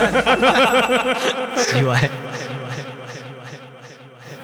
[1.56, 2.08] 奇怪。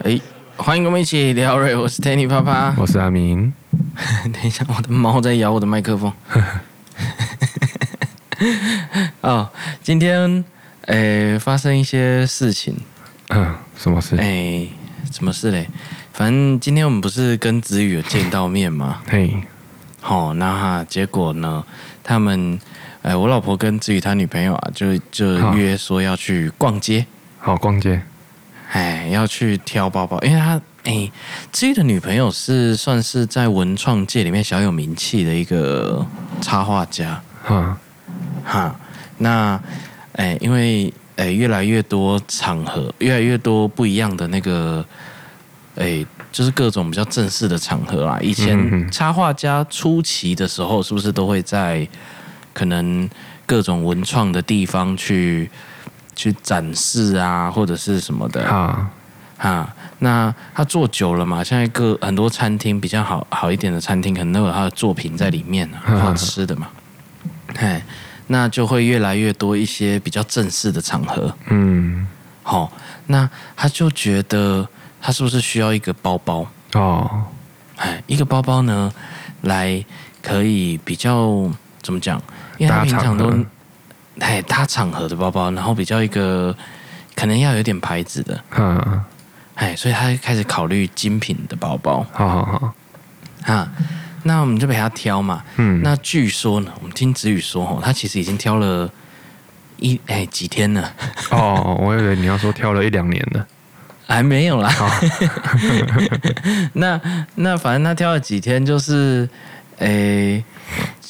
[0.05, 0.21] 哎，
[0.57, 3.53] 欢迎跟我们一起聊瑞，我是 Tanny 啪啪，我是阿明。
[4.33, 6.13] 等一下，我的猫在咬我的麦克风。
[9.23, 9.49] 哦，
[9.83, 10.45] 今天
[10.83, 12.77] 诶发生一些事情。
[13.31, 14.17] 嗯，什么事？
[14.17, 14.71] 诶，
[15.11, 15.69] 什么事嘞？
[16.13, 19.01] 反正今天我们不是跟子宇有见到面吗？
[19.09, 19.35] 嘿，
[20.01, 21.65] 好，那哈，结果呢？
[22.05, 22.61] 他们，
[23.07, 27.07] 诶，我老婆跟子宇他女朋友啊，就就约说要去逛街。
[27.39, 28.03] 好，逛街。
[28.73, 31.09] 哎，要去挑包包，因为他，哎，
[31.53, 36.05] 子宇的女朋友是算是在文创界里面小有名气的一个
[36.41, 37.23] 插画家。
[37.45, 37.79] 哈，
[38.45, 38.75] 哈，
[39.19, 39.61] 那，
[40.15, 44.85] 哎，因为，哎，越来越多场合，越来越多不一样的那个。
[45.77, 48.19] 哎，就是各种比较正式的场合啦。
[48.23, 51.87] 以前插画家初期的时候，是不是都会在
[52.57, 53.09] 可能
[53.45, 55.51] 各种文创的地方去
[56.15, 58.49] 去展示啊，或者是什么的？
[58.49, 58.91] 啊
[59.37, 66.69] 啊，那他做久了嘛，现在各很多餐厅比较好好一点的餐厅，可能都有他的作品在里面啊，好吃的嘛。
[67.57, 67.85] 哎，
[68.29, 71.37] 那就会越来越多一些比较正式的场合。
[71.51, 72.07] 嗯，
[72.43, 72.73] 好，
[73.09, 74.67] 那他就觉得。
[74.99, 77.23] 他是不是需要一个包包哦？
[77.77, 78.93] 哎，一个包包呢，
[79.43, 79.85] 来
[80.21, 81.49] 可以比较
[81.81, 82.21] 怎么讲？
[82.59, 83.33] 因为他平常都
[84.21, 86.55] 哎搭场合的包包，然后比较一个
[87.15, 89.05] 可能要有点牌子的，嗯，
[89.55, 92.07] 哎，所以他开始考虑精品的包包。
[92.13, 93.69] 好好好，啊，
[94.23, 95.43] 那我们就陪他挑嘛。
[95.57, 98.91] 嗯，那据说呢，我们听子宇说哦，他其实已经挑了
[99.79, 100.93] 一哎几天了。
[101.31, 103.47] 哦，我以为你要说挑了一两年了。
[104.09, 104.89] 还没有啦，哦
[106.75, 107.01] 那
[107.35, 109.29] 那反正他挑了几天，就是
[109.79, 110.45] 诶、欸，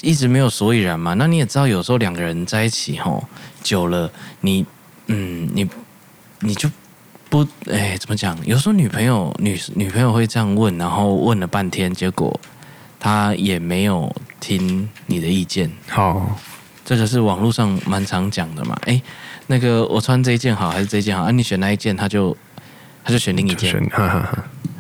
[0.03, 1.15] 一直没有所以然嘛。
[1.15, 3.25] 那你也知道，有时候两个人在一起吼
[3.63, 4.65] 久了，你
[5.07, 5.69] 嗯，你
[6.41, 6.71] 你就
[7.29, 8.39] 不诶、欸，怎么讲？
[8.45, 12.39] 有时候女朋友女女朋友会这样问，然后问了半天，结果
[12.99, 15.71] 她也没有听你的意见。
[15.89, 16.39] 好，
[16.85, 18.77] 这个是网络上蛮常讲的嘛。
[18.87, 19.03] 诶、欸，
[19.47, 21.23] 那个我穿这一件好还是这一件好？
[21.25, 22.37] 啊，你选那一件，他就。
[23.09, 23.73] 他就选另一件，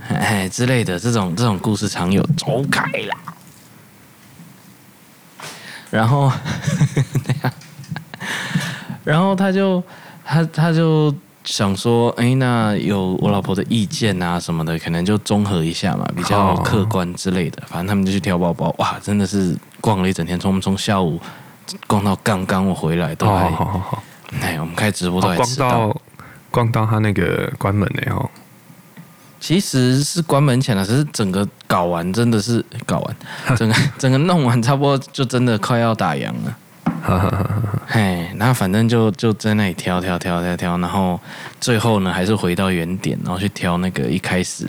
[0.09, 3.17] 哎之类的这种这种故事常有，走开啦。
[5.97, 6.31] 然后，
[9.03, 9.83] 然后他就
[10.25, 11.15] 他他就
[11.45, 17.63] 想说，哎，那有我老婆的意见啊什么的，可能就综合一下嘛，比较客观之类的。
[17.67, 21.19] 反正他们就去挑包包，哇，真的是逛了一整天，从从下午
[21.87, 23.51] 逛到刚刚我回来都还，
[24.43, 25.97] 哎，我们开直播都还迟到。
[26.51, 28.31] 逛到他那个关门了哦，
[29.39, 33.17] 其实是关门前了，只是整个搞完真的是搞完，
[33.57, 36.57] 整个整个弄完差不多就真的快要打烊了。
[37.87, 41.21] 嘿，然后反正就就在那里挑挑挑挑挑，然后
[41.61, 44.67] 最后呢还是回到原点，然后去挑那个一开始，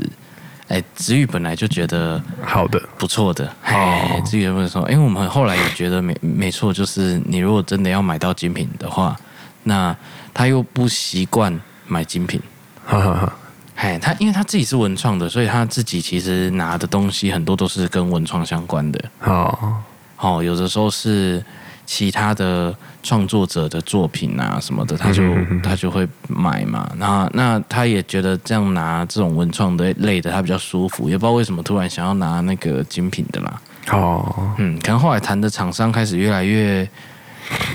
[0.67, 9.15] 哎，子宇本来就觉得好的不错的，哎，子宇会说，因为我们后来也觉得没没错，就是你如果真的要买到精品的话，
[9.63, 9.95] 那
[10.33, 11.59] 他又不习惯。
[11.89, 12.41] 买精品，
[12.85, 13.33] 哈哈哈！
[13.79, 18.99] 嘿，他因为他自己是文创的，所以他自己其实拿的东西很多都是跟文创相关的。
[19.23, 19.75] 哦，
[20.17, 21.45] 哦，有的时候是
[21.85, 25.23] 其他的创作者的作品啊什么的，他就
[25.61, 26.89] 他就会买嘛。
[26.95, 33.61] 那那他也觉得这样拿这种文创的类的，他比较舒服，也不知道为什么突然想要拿那个精品的啦。
[33.91, 36.89] 哦，嗯，可能后来谈的厂商开始越来越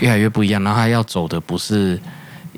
[0.01, 1.97] 越来越不一样，然后他要走的不是。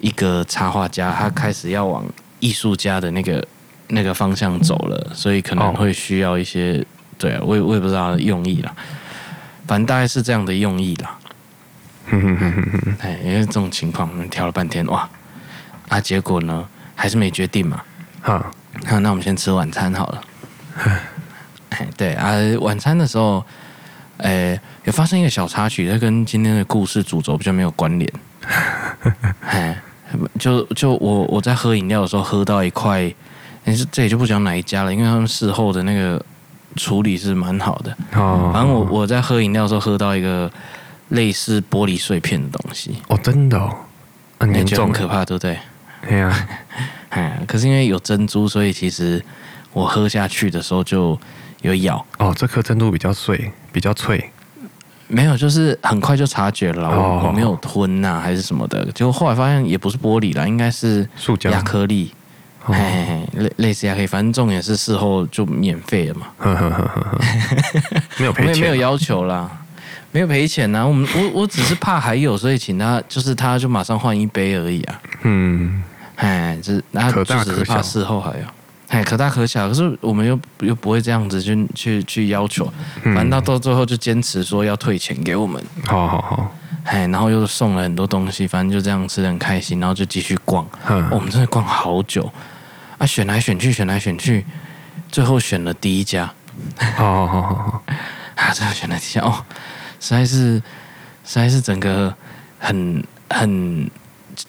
[0.01, 2.05] 一个插画家，他开始要往
[2.45, 3.43] 艺术家的那个
[3.87, 6.85] 那个方向走了，所以可能会需要一些，哦、
[7.17, 8.71] 对啊，我也我也不知道用意啦，
[9.65, 11.17] 反正大概是这样的用意啦。
[12.05, 15.09] 哼哼哼哼哼，哎，因为这种情况，我们挑了半天，哇，
[15.89, 16.63] 啊，结果呢
[16.93, 17.81] 还是没决定嘛。
[18.21, 18.51] 好，
[18.83, 20.21] 那那我们先吃晚餐好了。
[21.69, 23.43] 哎，对啊，晚餐的时候，
[24.17, 28.13] 哎，有发生一个小插曲，它跟今天的故事主轴比较没有关联。
[29.41, 29.81] 哎。
[30.39, 33.13] 就就我我在喝饮料的时候喝到一块，
[33.63, 36.23] 但是这也就不讲哪一家了，因为他们事后的那个
[36.75, 37.91] 处理是蛮好的。
[38.13, 40.49] 哦，反正我我在喝饮料的时候喝到一个
[41.09, 42.97] 类似玻璃碎片的东西。
[43.07, 43.75] 哦，真的哦，
[44.39, 45.57] 很严重，很可怕，对不对？
[46.07, 46.47] 对啊，
[47.09, 49.23] 哎，可是因为有珍珠，所以其实
[49.73, 51.19] 我喝下去的时候就
[51.61, 52.05] 有咬。
[52.19, 54.29] 哦，这颗珍珠比较碎，比较脆。
[55.07, 57.25] 没有，就是很快就察觉了，我、oh.
[57.27, 58.83] 我没有吞呐、啊，还是什么的。
[58.93, 62.11] 结果后来发现也不是玻璃啦，应该是塑胶、亚克力，
[62.63, 64.07] 嘿嘿嘿类类似亚克力。
[64.07, 66.27] 反正重点是事后就免费了嘛，
[68.17, 69.49] 没有赔钱， 没有要求啦。
[70.11, 75.01] 没有赔钱呐，我们我我只是怕还有，所以请他，就是他就马上换一杯而已啊。
[75.23, 75.83] 嗯，
[76.15, 78.45] 哎，就是那就只是怕事后还有，
[78.89, 79.67] 哎，可大可小。
[79.67, 82.71] 可是我们又又不会这样子去去去要求，
[83.03, 85.61] 反正到到最后就坚持说要退钱给我们。
[85.85, 90.65] 好好好，哎，然后又送了很多东西，反正就这样吃的很开心，然后就继续逛。
[90.87, 92.31] 嗯，我们真的逛好久
[92.97, 94.45] 啊，选来选去，选来选去，
[95.09, 96.31] 最后选了第一家。
[96.95, 97.83] 好好好好，
[98.35, 99.43] 啊，最后选了第一家哦。
[99.99, 100.61] 实在是，实
[101.23, 102.13] 在是整个
[102.59, 103.49] 很很，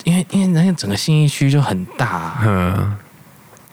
[0.04, 2.96] 因为因为那个整个信义区就很大，啊，嗯，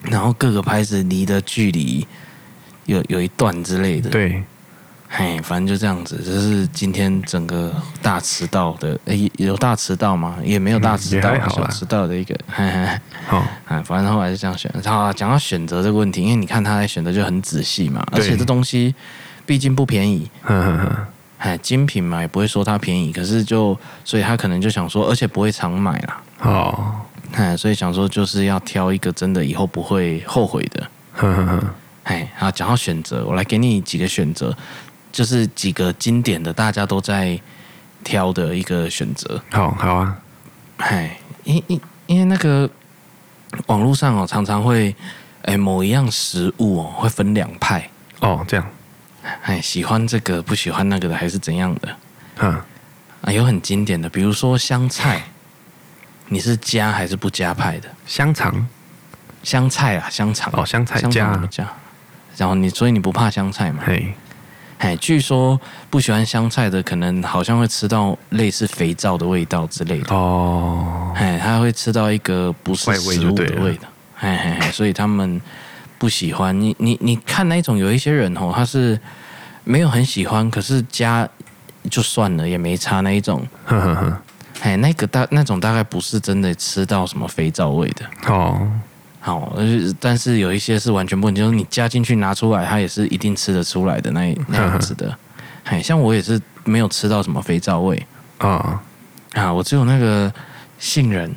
[0.04, 2.06] 然后各个牌子离的距离
[2.86, 4.44] 有有一段之类的，对，
[5.10, 10.38] 嘿，反正就这样子，这是今天整个大迟到的，诶，有大迟到吗？
[10.44, 14.72] 也没有大迟到，嗯，小迟到的一个，嘿 嘿，好，哎，反正后来是这样选。
[14.84, 18.94] 然后讲到选择这个问题，因为你看他来选择就很仔细嘛，而且这东西
[19.46, 21.08] 毕竟不便宜，嗯 嗯嗯。
[21.40, 26.22] 哎，精品嘛，也不会说它便宜，可是就所以他可能就想说，而且不会常买啦。
[26.40, 26.96] 哦，
[27.34, 30.88] 哎，所以想说就是要挑一个真的以后不会后悔的。
[31.14, 31.76] 呵呵呵。
[32.04, 34.56] 哎，好，讲到选择，我来给你几个选择，
[35.12, 37.40] 就是几个经典的大家都在
[38.04, 39.42] 挑的一个选择。
[39.52, 40.18] 好好啊。
[40.78, 42.70] 哎，因因因为那个
[43.68, 44.94] 网络上哦，常常会
[45.44, 47.90] 哎某一样食物哦会分两派。
[48.20, 48.68] 哦，这样。
[49.44, 51.96] 哎，喜欢这个不喜欢那个的，还是怎样的？
[52.40, 52.62] 嗯，
[53.22, 55.24] 啊，有很经典的，比如说香菜，
[56.28, 57.90] 你是加还是不加派的？
[58.06, 58.68] 香肠，
[59.44, 61.68] 香菜啊，香肠哦，香菜加加，
[62.38, 63.84] 然后你所以你不怕香菜嘛？
[63.86, 64.14] 嘿，
[64.80, 65.60] 哎，据说
[65.90, 71.14] 不喜欢香菜的，可能好像会吃到类似肥皂的味道之类的哦。
[71.16, 73.88] 哎，他会吃到一个不是食物的味道，
[74.20, 75.42] 哎哎，所以他们。
[76.00, 79.00] 不喜欢你，你你看那种有一些人哦，他是
[79.64, 81.26] 没有很喜欢，可是加
[81.90, 83.42] 就算了，也没差那一种。
[83.64, 84.22] 呵呵呵，
[84.64, 88.66] 哎，那个大那种大概不是真的吃到什么肥皂味的哦。
[89.20, 89.54] 好，
[90.00, 95.18] 但是有一些是完全不，就是你加进去拿出来，它也是一定吃得出来的那那样子的。
[95.66, 98.08] 哎，像我也是没有吃到什么肥皂味
[98.38, 98.82] 啊
[99.34, 100.34] 啊，我只有那个
[100.80, 101.34] 杏仁。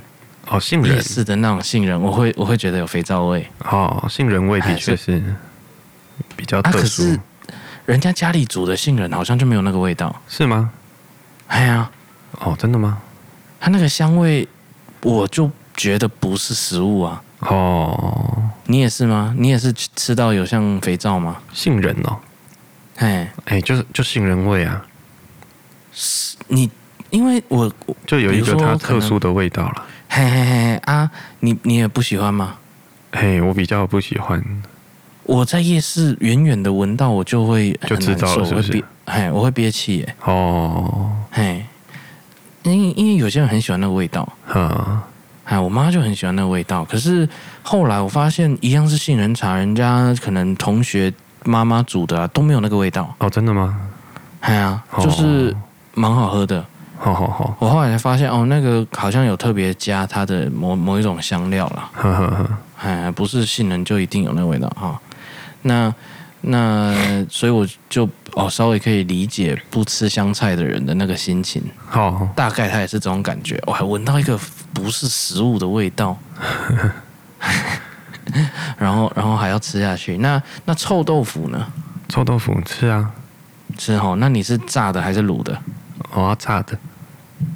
[0.48, 3.44] 哦，杏仁是的那种杏仁，我会我会觉得有肥皂味。
[3.64, 5.20] 哦，杏仁味的确是
[6.36, 6.78] 比较特殊。
[6.78, 7.20] 啊，可是
[7.86, 10.70] 人家家里煮的杏仁好像就没有那个味道，是吗？
[11.48, 11.90] 哎呀，
[12.38, 13.02] 哦，真的吗？
[13.66, 14.46] 它那个香味，
[15.02, 17.20] 我就觉得不是食物啊。
[17.40, 19.34] 哦，你也是吗？
[19.36, 21.38] 你也是吃到有像肥皂吗？
[21.52, 22.16] 杏仁哦，
[22.98, 24.86] 哎哎，就是就杏仁味啊。
[25.92, 26.70] 是你，
[27.10, 27.68] 因为我
[28.06, 29.84] 就有一个它特殊的味道了。
[30.10, 31.10] 嘿嘿嘿啊，
[31.40, 32.58] 你你也不喜欢吗？
[33.10, 34.40] 嘿，我比较不喜欢。
[35.24, 38.84] 我在夜市远远的闻到，我就会就知道了，是不是？
[39.06, 40.14] 嘿，我会憋气耶。
[40.22, 41.66] 哦，嘿，
[42.72, 44.28] 因因为有些人很喜欢那个味道。
[44.54, 45.00] 嗯，
[45.44, 46.84] 哎，我妈就很喜欢那个味道。
[46.84, 47.28] 可是
[47.62, 51.12] 后来我发现，一样是杏仁茶，人家可能同学
[51.44, 53.14] 妈妈煮的啊，都没有那个味道。
[53.18, 53.78] 哦，真的吗？
[54.40, 55.54] 哎呀，就是
[55.94, 56.64] 蛮好喝的。
[56.98, 61.90] 好好好，我后来才发现哦，那个好像有特别加它的某某一种香料啦。
[61.92, 62.48] 呵呵呵，
[62.82, 64.98] 哎，不是杏仁就一定有那个味道哈、哦。
[65.62, 65.94] 那
[66.40, 71.62] 那所以我就哦稍微可以理解不吃香菜的人的那个心情。
[71.88, 73.58] 好，好，大概他也是这种感觉。
[73.66, 74.38] 我还闻到一个
[74.74, 76.14] 不是食物的味道，
[78.76, 80.18] 然后然后还要吃下去。
[80.18, 81.66] 那那臭豆腐呢？
[82.10, 83.10] 臭豆腐吃啊，
[83.78, 84.14] 吃哦。
[84.20, 85.58] 那你是炸的还是卤的？
[86.12, 86.76] 我要炸的，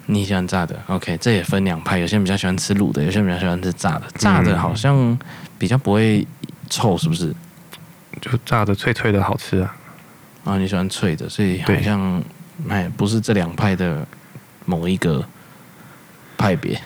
[0.07, 4.04] 你喜欢炸的？OK，这也分两派，有些人比较喜欢吃卤的，有些人比较喜欢吃炸的。
[4.14, 5.19] 炸的好像
[5.59, 6.26] 比较不会
[6.71, 7.35] 臭，是不是？
[8.23, 9.76] 就炸的脆脆的好吃啊！
[10.44, 12.23] 啊，你喜欢脆的，所以好像
[12.68, 14.06] 哎，不是这两派的
[14.64, 15.25] 某一个
[16.37, 16.80] 派别。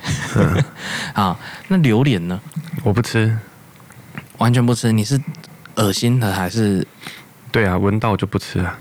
[1.15, 2.41] 啊，那榴莲呢？
[2.83, 3.37] 我不吃，
[4.39, 4.91] 完全不吃。
[4.93, 5.21] 你是
[5.77, 6.87] 恶心的还是？
[7.53, 8.79] 对啊，闻到就不吃啊。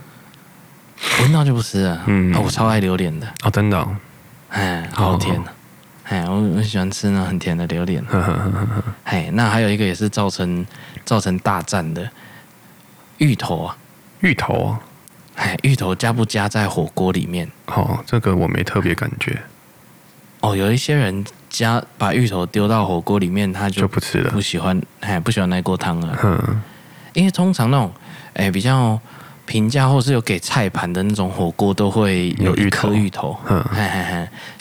[1.21, 2.03] 闻到就不吃啊。
[2.07, 3.27] 嗯、哦，我超爱榴莲的。
[3.43, 3.95] 哦，真的、哦。
[4.49, 5.53] 哎，好甜啊！
[6.05, 8.03] 哎，我我喜欢吃那很甜的榴莲。
[9.03, 10.65] 哎，那还有一个也是造成
[11.05, 12.09] 造成大战的
[13.19, 13.77] 芋头啊。
[14.23, 14.79] 芋头啊。
[15.35, 17.49] 哎， 芋头加不加在火锅里面？
[17.67, 19.39] 哦，这个我没特别感觉。
[20.41, 26.17] 哦，有一些人加把芋头丢到火锅里面，他就，就不吃了，不喜欢，哎，不喜欢那锅汤了。
[26.23, 26.61] 嗯。
[27.13, 27.91] 因为通常那种
[28.33, 28.99] 哎比较。
[29.45, 33.37] 平价或是有给菜盘的那种火锅都会有一颗芋头，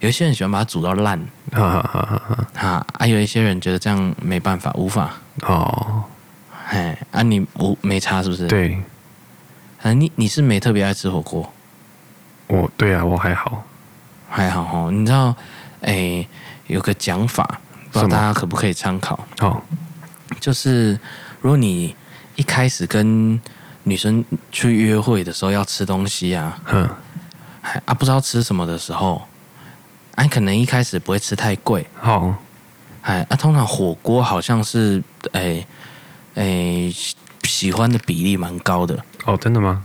[0.00, 1.16] 有一些人喜欢把它煮到烂，
[1.52, 1.82] 哈哈
[2.18, 2.22] 哈！
[2.52, 6.02] 哈，啊，有一些人觉得这样没办法，无法哦，
[6.68, 8.48] 哎，啊，你无没差是不是？
[8.48, 8.76] 对，
[9.82, 11.52] 啊，你你是没特别爱吃火锅，
[12.46, 13.64] 我对啊，我还好，
[14.30, 14.90] 还好哦。
[14.92, 15.34] 你知道，
[15.80, 16.26] 哎，
[16.68, 17.60] 有个讲法，
[17.90, 19.18] 不知道大家可不可以参考？
[19.40, 19.60] 哦，
[20.38, 20.92] 就是
[21.40, 21.96] 如果你
[22.36, 23.40] 一开始跟
[23.82, 26.88] 女生去约会的时候要吃东西啊，嗯，
[27.84, 29.20] 啊不知道吃什么的时候，
[30.14, 32.32] 哎、啊，可能一开始不会吃太贵，好，
[33.02, 35.66] 哎，啊，通常火锅好像是，哎，
[36.36, 36.88] 哎，
[37.42, 39.04] 喜欢的比例蛮高的。
[39.24, 39.84] 哦，真的吗？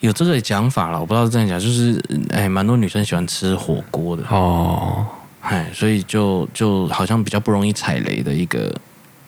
[0.00, 5.06] 有这个讲法了，我不知道是真的假，就是哎，蛮多女生喜欢吃火锅的哦，
[5.40, 8.74] 哎，所以就就好像比较不容易踩雷的一个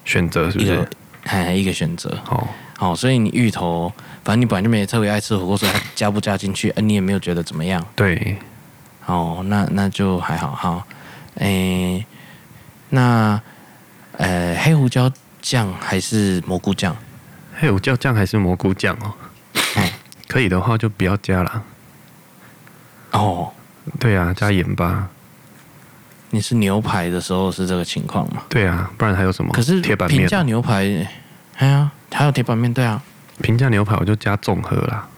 [0.04, 0.86] 选择，是不是？
[1.24, 2.46] 哎，一个选择，哦。
[2.76, 3.90] 好，所以你芋头，
[4.22, 7.82] 反正你本来就没特别爱吃火锅，所以它加不加进去，你也没有觉得怎么样。
[7.94, 8.36] 对，
[9.06, 10.84] 哦，那那就还好哈。
[11.36, 12.04] 诶，
[12.90, 13.40] 那
[14.18, 15.10] 呃，黑胡椒
[15.40, 16.94] 酱还是蘑菇酱？
[17.54, 19.10] 黑胡椒酱还是蘑菇酱哦？
[20.36, 21.62] 哎，可以的话就不要加了。
[23.12, 23.50] 哦，
[23.98, 25.08] 对啊，加盐巴。
[26.28, 28.42] 你是牛排的时候是这个情况吗？
[28.50, 29.50] 对啊，不然还有什么？
[29.54, 30.18] 可是铁板面。
[30.18, 31.08] 平价牛排。
[31.56, 33.02] 哎呀，还有铁板面，对啊，
[33.40, 35.08] 平价牛排我就加综合啦。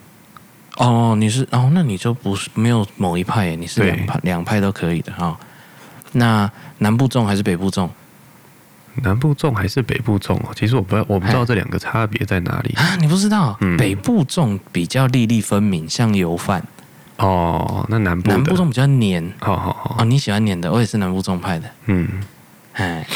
[0.76, 5.36] 哦，你是哦，那你就不是没有某一派耶，你是两派两派都可以的哈、哦。
[6.12, 6.48] 那
[6.78, 7.88] 南部重还是北部粽？
[9.02, 10.50] 南部粽还是北部粽哦？
[10.54, 12.96] 其实我不我不知道这两个差别在哪里啊？
[13.00, 13.56] 你不知道？
[13.60, 16.62] 嗯、北部粽比较粒粒分明，像油饭。
[17.16, 19.32] 哦，那南部南部粽比较黏。
[19.40, 19.96] 好好好。
[19.98, 21.70] 哦，你喜欢黏的，我也是南部粽派的。
[21.86, 22.08] 嗯，
[22.74, 23.06] 哎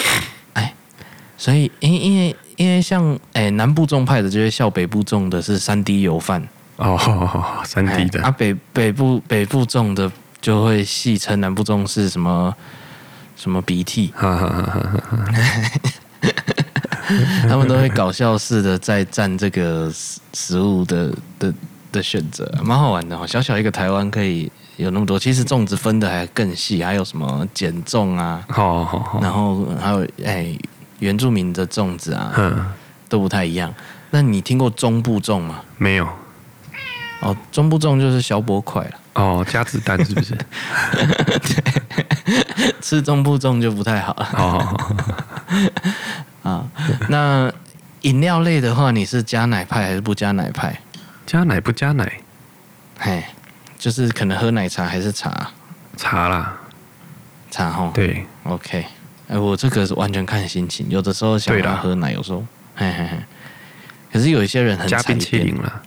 [0.54, 0.74] 哎，
[1.36, 2.36] 所以因因为。
[2.56, 6.46] 因为像诶、欸、南部粽派的，就会笑北部粽的是三 D 油饭
[6.76, 6.96] 哦，
[7.64, 12.54] 三 D 的、欸、啊北北部北部粽的就会戏称南部粽是什么
[13.36, 15.24] 什么鼻涕，哈哈哈哈哈，
[17.48, 21.52] 他们都会搞笑似的在占这个食食物的的
[21.90, 23.26] 的选择，蛮好玩的哦。
[23.26, 30.08] 小小一个台湾可以有那么多，其实粽子分的还更细，还有什么减粽啊，好好好，然后还有诶。
[30.24, 30.58] 欸
[31.02, 32.72] 原住民的粽子啊，
[33.08, 33.74] 都不太一样。
[34.10, 35.60] 那你听过中部粽吗？
[35.76, 36.08] 没有。
[37.22, 38.92] 哦，中部粽就是小薄块了。
[39.14, 40.34] 哦，加子弹是不是？
[40.34, 40.44] 对，
[42.80, 44.28] 吃中部粽就不太好了。
[44.34, 44.76] 哦。
[46.42, 46.66] 啊，
[47.08, 47.52] 那
[48.00, 50.80] 饮料类的话，你是加奶派还是不加奶派？
[51.26, 52.20] 加奶不加奶？
[52.98, 53.22] 嘿，
[53.78, 55.50] 就是可能喝奶茶还是茶？
[55.96, 56.56] 茶啦，
[57.50, 57.90] 茶吼。
[57.94, 58.84] 对，OK。
[59.28, 63.18] 哎，我这个是完全看心情，有的时候想要喝奶，有时候，嘿嘿嘿。
[64.12, 65.82] 可是有一些人很加冰淇淋了，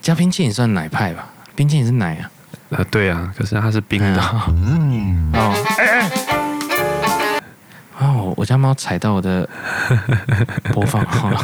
[0.00, 1.28] 加冰淇淋算奶派吧？
[1.56, 2.30] 冰淇淋是奶啊。
[2.70, 4.22] 呃，对啊，可是它是冰的。
[4.48, 5.30] 嗯。
[5.32, 5.52] 哦。
[5.78, 6.10] 哎哎。
[7.98, 9.48] 哦，我家猫踩到我的
[10.72, 11.32] 播放号。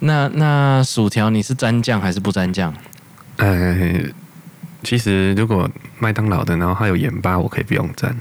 [0.00, 2.74] 那那薯条你是沾酱还是不沾酱？
[3.36, 3.76] 呃。
[4.82, 5.68] 其实，如果
[5.98, 8.16] 麦当劳的，然后它有盐巴，我可以不用沾，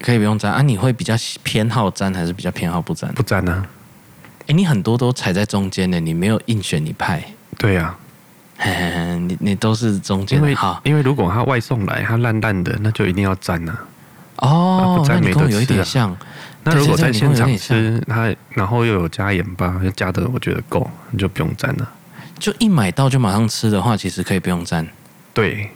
[0.00, 0.60] 可以不用沾啊？
[0.62, 3.08] 你会比较偏好沾，还是比较偏好不沾？
[3.14, 3.64] 不沾啊！
[4.46, 7.22] 哎，你很多都踩在中间的，你没有硬选一派。
[7.56, 7.96] 对呀、
[8.58, 10.38] 啊，你你都是中间。
[10.38, 13.84] 因为因为如果他外送来，他烂烂的，那就一定要沾啊。
[14.36, 16.16] 哦，不沾没得吃、啊、有一点像。
[16.64, 21.90] 那如果在现场吃，他然后又有加盐巴，加的我觉得够，你就不用沾了。
[22.38, 24.86] 就一买到就马上吃的话，其实可以不用沾。
[25.32, 25.70] 对，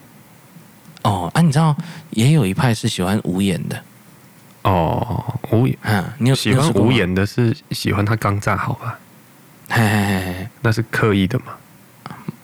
[1.02, 1.76] 哦啊，你知道
[2.10, 3.80] 也有一派是喜欢无盐的，
[4.68, 8.98] 哦无盐，嗯，你有喜欢无盐的是喜欢它刚炸好吧？
[9.70, 11.46] 嘿嘿嘿嘿，那是刻意的嘛？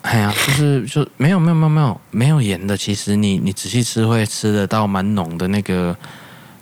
[0.03, 5.97] 哎呀，就是就没有没有没有没有没有盐的，其实你你仔细吃会吃得到蛮浓的那个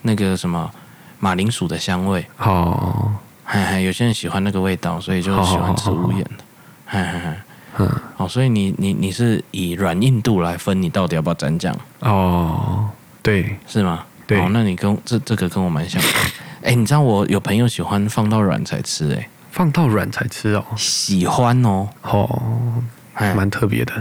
[0.02, 0.70] 那个什么
[1.18, 3.12] 马铃薯的香味哦，
[3.44, 6.44] 嘿嘿，有些人喜欢那个味道，所以就喜欢吃无盐的，
[6.86, 7.34] 嘿嘿嘿。
[7.78, 11.74] 嗯，哦，所以你你你是以软硬度来分，你到底要不要蘸酱？
[12.00, 12.90] 哦，
[13.22, 14.04] 对，是吗？
[14.34, 16.08] 对，哦，那你跟这这个跟我蛮像的。
[16.62, 23.92] 哎，你知道我有朋友喜欢放到软才吃，哎，放到软才吃哦，喜欢哦，哦，还蛮特别的，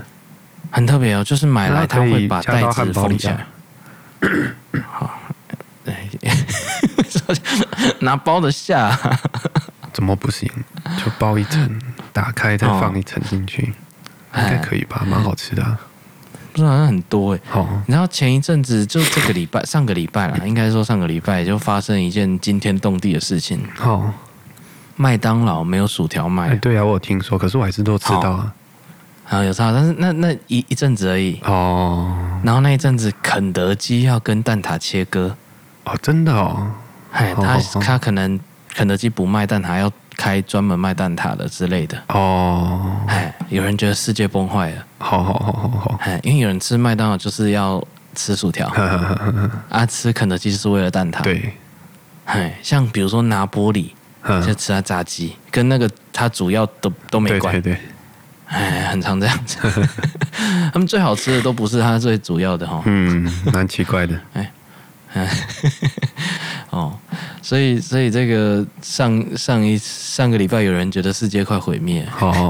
[0.72, 3.46] 很特别哦，就是买来他会把袋子封起来。
[4.92, 5.20] 好，
[5.86, 6.08] 哎，
[8.00, 8.98] 拿包的下，
[9.92, 10.50] 怎么不行？
[11.04, 11.80] 就包一层。
[12.14, 13.74] 打开再放一层进去，
[14.34, 15.02] 哦、应该可以吧？
[15.08, 15.80] 蛮好吃的、啊，
[16.52, 17.40] 不是好像很多哎。
[17.50, 23.62] 好、哦，你知道前一阵子就这个礼拜，上个礼拜啦，应该说上个礼拜就发生一件惊天动地的事情。
[23.76, 24.14] 好、哦，
[24.96, 26.56] 麦当劳没有薯条卖、欸。
[26.58, 28.54] 对啊，我有听说，可是我还是都吃到啊。
[29.24, 31.40] 好、哦，有差，但是那那一一阵子而已。
[31.44, 32.16] 哦。
[32.44, 35.36] 然后那一阵子，肯德基要跟蛋挞切割。
[35.86, 36.72] 哦，真的哦。
[37.12, 38.40] 哎，他他可能
[38.74, 39.92] 肯德基不卖蛋挞要。
[40.18, 44.86] 开专门卖蛋挞的之类的哦，哎，有人觉得世界崩坏了。
[45.02, 47.84] 好好好好好，哎，因为有人吃麦当劳就是要
[48.16, 48.68] 吃薯条，
[49.70, 51.22] 啊，吃肯德基就是为了蛋挞。
[51.22, 51.54] 对，
[52.26, 53.90] 哎，像比如说拿玻璃，
[54.46, 57.54] 就吃他炸鸡，跟那个他主要都都没关。
[57.54, 57.82] 对对对，
[58.48, 59.58] 哎，很常这样子。
[60.72, 62.82] 他们最好吃的都不是他最主要的哈。
[62.86, 64.20] 嗯，蛮奇怪的。
[64.34, 64.52] 哎。
[66.70, 66.98] 哦，
[67.42, 72.50] 所以所以这个上上一上个礼拜有人觉得世界快毁灭，哦，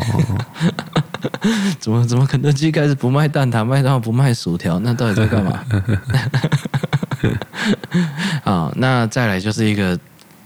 [1.80, 5.63] 怎么怎么肯德基开始不卖蛋挞，麦当劳不卖薯条，那到底在干嘛？
[8.44, 9.98] 啊、哦，那再来就是一个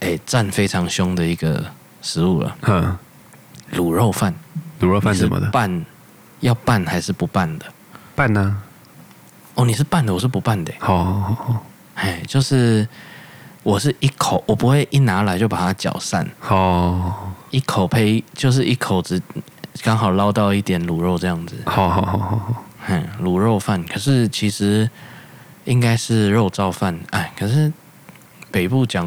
[0.01, 1.63] 哎战非常凶的一个
[2.01, 2.97] 食物了，嗯，
[3.73, 4.33] 卤肉饭，
[4.81, 5.49] 卤肉饭什么的？
[5.51, 5.85] 拌
[6.41, 7.65] 要拌还是不拌的？
[8.15, 8.57] 拌呢？
[9.55, 10.73] 哦，你是拌的，我是不拌的。
[10.79, 11.65] 好好好。
[11.95, 12.85] 哎，就是
[13.63, 16.29] 我是一口，我不会一拿来就把它搅散。
[16.49, 17.13] 哦，
[17.51, 19.21] 一口配就是一口子，
[19.83, 21.55] 刚好捞到一点卤肉这样子。
[21.65, 22.63] 好好好好好。
[22.87, 24.89] 嗯，卤肉饭，可是其实
[25.63, 26.99] 应该是肉燥饭。
[27.11, 27.71] 哎，可是
[28.51, 29.05] 北部讲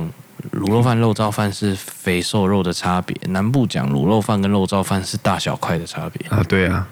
[0.53, 6.29] 卤肉饭、肉燥饭是肥瘦肉的差别，南部讲卤肉饭跟肉燥饭是大小块的差别。
[6.29, 6.87] 啊，对啊。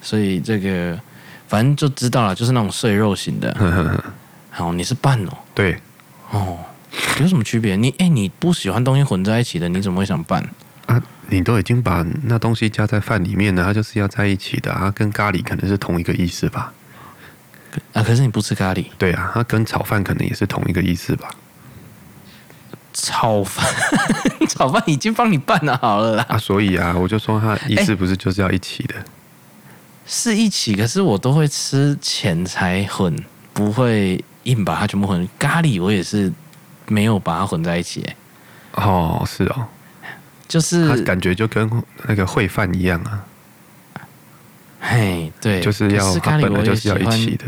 [0.00, 0.98] 所以这个
[1.48, 3.52] 反正就知道了，就是那种碎肉型的。
[3.54, 4.04] 呵呵呵
[4.50, 5.30] 好，你是拌哦？
[5.54, 5.78] 对，
[6.30, 6.58] 哦，
[7.20, 7.74] 有什么区别？
[7.74, 10.42] 你哎，你不喜欢东西混在一起的，你怎么会想拌
[10.86, 11.02] 啊？
[11.28, 16.72] 你都已经把那东西加在饭里面了，它就是要在一起的啊，跟咖喱可能是同一个意思吧？
[17.92, 18.86] 啊，可是你不吃咖喱？
[18.98, 21.28] 对啊，它跟炒饭可能也是同一个意思吧？
[22.92, 23.66] 炒饭，
[24.48, 26.26] 炒饭已经帮你拌了好了啦。
[26.28, 28.94] 啊，所以啊，我就说它意思不是就是要一起的？
[30.06, 33.16] 是一起，可是我都会吃前才混，
[33.52, 34.22] 不会。
[34.44, 36.32] 硬把它全部混咖喱，我也是
[36.88, 38.04] 没有把它混在一起。
[38.72, 39.68] 哦，是哦，
[40.52, 43.24] 就是它感觉就跟那个烩饭一样啊。
[44.82, 47.46] 嘿，对，就是要咖喱，我就是要一起的。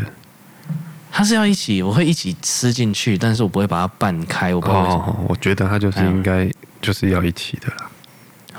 [1.11, 4.55] 它是要一起，我会一起吃进去，但是我不会把它拌开。
[4.55, 6.49] 我不哦，我觉得它就是应该
[6.81, 7.91] 就是要一起的啦。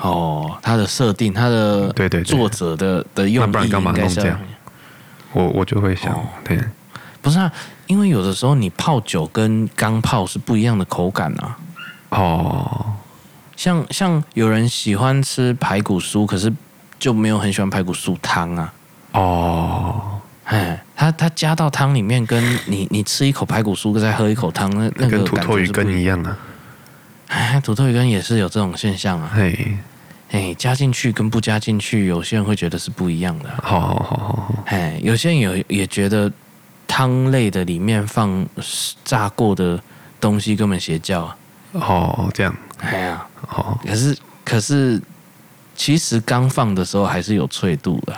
[0.00, 4.38] 哦，它的设定，它的对对作者的的用意，不然干嘛弄这样？
[5.32, 6.56] 我我就会想，对，
[7.20, 7.50] 不是啊。
[7.88, 11.58] 因为有的时候你泡酒跟刚泡是不一样的口感啊。
[12.10, 12.94] 哦，
[13.56, 16.52] 像像有人喜欢吃排骨酥，可是
[16.98, 18.72] 就没有很喜欢排骨酥汤啊。
[19.12, 26.38] 哦，哎，他他加到汤里面，跟你你吃一口排骨酥，再喝一口汤，那那个跟土豆鱼羹一样啊。
[27.28, 29.32] 哎，土豆鱼羹也是有这种现象啊。
[29.34, 29.76] 嘿，
[30.30, 33.50] 哎，加进去跟不加进去，有些人会觉得是不一样的。
[33.62, 36.30] 好好好好，哎，有些人有也觉得。
[36.88, 38.46] 汤类的里面放
[39.04, 39.78] 炸过的
[40.20, 41.36] 东西根本邪教啊！
[41.72, 45.00] 哦，这样，哎呀，哦，可是可是，
[45.74, 48.16] 其实刚放的时候还是有脆度的。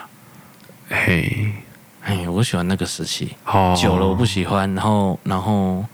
[0.89, 1.53] 嘿，
[2.03, 3.37] 哎，我喜欢那个时期。
[3.45, 5.85] 哦，久了我不喜欢，然后然后，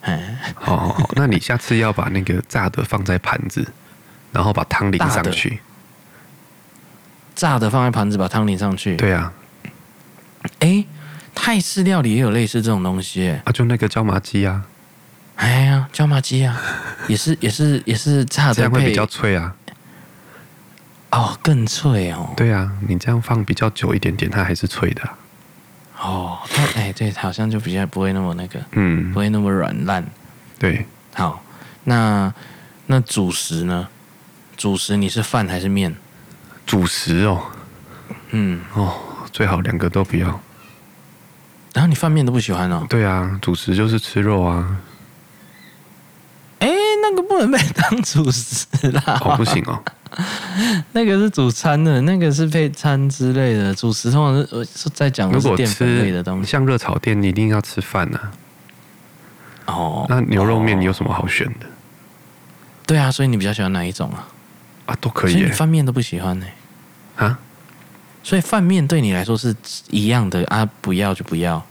[0.00, 3.66] 哎，哦，那你下次要把那个炸的放在盘子，
[4.32, 5.60] 然后把汤淋上去。
[7.34, 8.96] 炸的放在盘子，把汤淋上去。
[8.96, 9.32] 对啊。
[10.60, 10.84] 哎。
[11.36, 14.62] 泰式料理也有类似这种东西，啊，就那个椒麻鸡啊，
[15.36, 16.60] 哎呀，椒麻鸡啊，
[17.08, 19.54] 也是也是也是炸的，这样会比较脆啊，
[21.10, 25.02] 哦，更脆哦，对啊，你这样放比较久一点点，它还是脆的，
[26.00, 30.04] 哦，它哎，对，好像就比较不会那么那个，嗯，不会那么软烂，
[30.58, 31.42] 对，好，
[31.84, 32.32] 那
[32.86, 33.88] 那主食呢？
[34.56, 35.94] 主食你是饭还是面？
[36.64, 37.42] 主食哦，
[38.30, 38.94] 嗯，哦，
[39.32, 40.40] 最好两个都不要。
[41.72, 42.86] 然后你饭面都不喜欢哦？
[42.88, 44.78] 对啊，主食就是吃肉啊。
[47.34, 49.02] 不能被当主食啦。
[49.20, 49.82] 哦，不行哦。
[50.92, 53.74] 那个是主餐的，那个是配餐之类的。
[53.74, 56.50] 主食通常是是在讲的是淀粉类的东西。
[56.50, 58.20] 像热炒店，你一定要吃饭呐。
[59.66, 60.06] 哦。
[60.08, 61.66] 那牛肉面你有什么好选的？
[62.86, 64.28] 对啊，所以你比较喜欢哪一种啊？
[64.86, 65.46] 啊，都可以。
[65.46, 66.46] 所饭面都不喜欢呢？
[67.16, 67.38] 啊？
[68.22, 69.54] 所以饭面对你来说是
[69.90, 71.64] 一样的啊，不要就不要，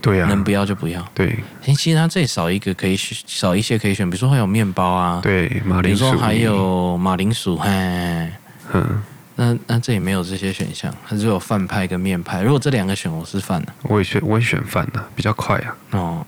[0.00, 1.04] 对呀、啊，能不要就不要。
[1.14, 7.68] 对，其实它这里少一个可以选，少一些可以选，比如说还有面包啊，对，马铃薯，比如说还有马铃薯，嘿，
[8.72, 9.02] 嗯，
[9.36, 12.42] 那那这里没有这些选项，它只有饭派跟面派。
[12.42, 15.76] 如果这两个选，我是饭的，我也选，我也选饭的，比较快啊。
[15.90, 16.26] 哦，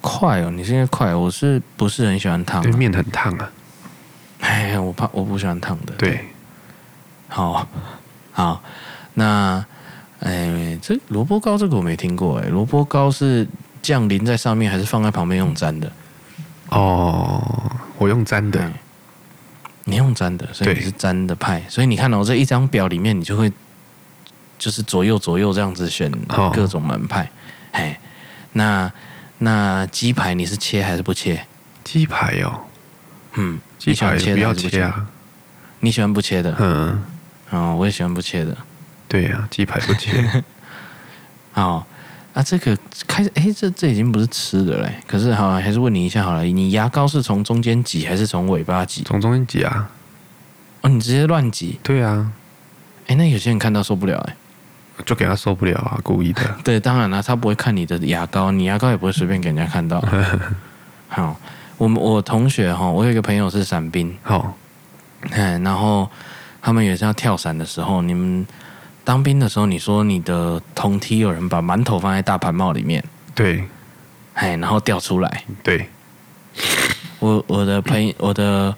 [0.00, 2.62] 快哦，你是因为快，我是不是很喜欢烫、啊？
[2.62, 3.50] 对，面很烫啊。
[4.40, 5.94] 哎，我怕我不喜欢烫的。
[5.98, 6.20] 对
[7.28, 7.66] 好，
[8.32, 8.62] 好。
[9.14, 9.64] 那，
[10.24, 13.46] 哎，这萝卜糕这个我没听过哎，萝卜糕是
[13.82, 15.92] 酱淋在上面，还是放在旁边用粘的？
[16.70, 18.72] 哦，我用粘的，
[19.84, 21.62] 你用粘的，所以你是粘的派。
[21.68, 23.52] 所以你看到、哦、这一张表里面，你就会
[24.58, 26.10] 就是左右左右这样子选
[26.54, 27.30] 各种门派。
[27.72, 27.96] 哎、哦，
[28.54, 28.92] 那
[29.38, 31.46] 那鸡排你是切还是不切？
[31.84, 32.60] 鸡排哦，
[33.34, 35.06] 嗯，鸡排不要切啊。
[35.80, 36.56] 你喜欢不切的？
[36.58, 37.02] 嗯，
[37.50, 38.56] 哦，我也喜欢不切的。
[39.14, 40.28] 对呀、啊，鸡排不切。
[41.52, 41.86] 好，
[42.34, 44.92] 啊，这个开始，哎，这这已经不是吃的嘞。
[45.06, 49.04] 可是好，还是问你一下好了，你牙膏是从中间挤还是从尾巴挤？
[49.04, 49.88] 从中间挤啊。
[50.80, 51.78] 哦，你直接乱挤？
[51.80, 52.32] 对啊。
[53.06, 54.36] 哎，那有些人看到受不了哎，
[55.06, 56.42] 就给他受不了啊，故意的。
[56.64, 60.04] 对，当然了，他不会看你的牙膏，你牙膏也不会随便给人家看到。
[61.06, 61.38] 好，
[61.78, 64.12] 我们我同学哈，我有一个朋友是伞兵。
[64.24, 64.58] 好。
[65.30, 66.10] 嗯，然后
[66.60, 68.44] 他们也是要跳伞的时候，你们
[69.04, 73.64] 当兵的时候，你说你的同梯有人把馒头放在大盘帽里面，对，
[74.32, 75.88] 哎，然后掉出来，对，
[77.18, 78.74] 我我的朋我的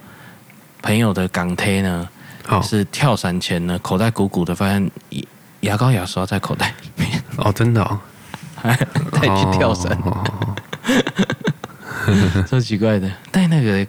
[0.83, 2.09] 朋友的港铁呢，
[2.45, 4.91] 好是跳伞前呢，口袋鼓鼓的，发现
[5.61, 8.01] 牙膏牙刷在口袋里面，哦，真的哦，
[8.63, 9.97] 带去跳伞，
[12.47, 13.87] 超奇怪的，带那个。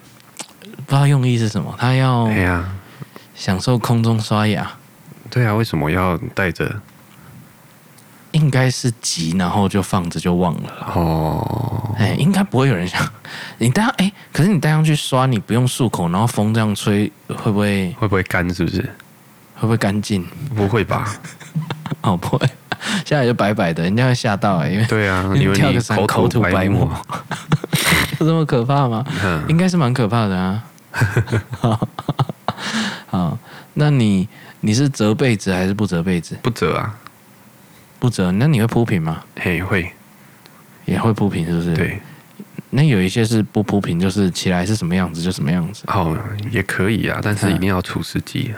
[0.86, 2.30] 不知道用意是什么，他要
[3.36, 4.72] 享受空中刷牙。
[5.30, 6.82] 对啊，为什么要带着？
[8.32, 10.70] 应该是急，然后就放着就忘了。
[10.94, 13.02] 哦，哎，应该不会有人想
[13.58, 18.48] 你带上哎，可是你带上去刷，你不用漱口，然后风这样吹，会不会会不会干？
[18.54, 18.82] 是不是？
[19.56, 20.24] 会不会干净？
[20.56, 21.12] 不会吧？
[22.02, 22.48] 哦，不会，
[23.06, 26.88] 下来就白白的，人家会吓到哎，因为对啊，因为跳个伞口吐白沫，
[28.20, 29.04] 有这么可怕吗？
[29.24, 30.64] 嗯、应该是蛮可怕的啊。
[33.10, 33.38] 好，
[33.74, 34.28] 那你
[34.68, 36.38] 你是折被子还是不折被子？
[36.42, 36.94] 不折啊，
[38.00, 38.34] 不折。
[38.34, 39.24] 那你会铺平吗？
[39.38, 39.90] 嘿，会，
[40.84, 41.74] 也会铺平，是不是？
[41.74, 42.02] 对。
[42.72, 45.86] 那有一些是不铺平，就是起来是什么样子就什么样子。
[45.88, 46.18] 哦，
[46.52, 48.54] 也可以啊，但是一定要除湿机。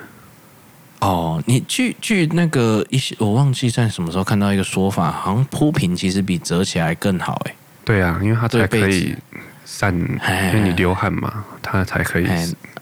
[1.00, 7.40] 哦，你据据那个一些，我忘记在什么时候看到一个说法，好像铺平其实比折起来更好。
[7.46, 7.54] 哎，
[7.86, 9.16] 对啊，因为它才可以。
[9.64, 12.28] 散，因为你流汗嘛，它才可以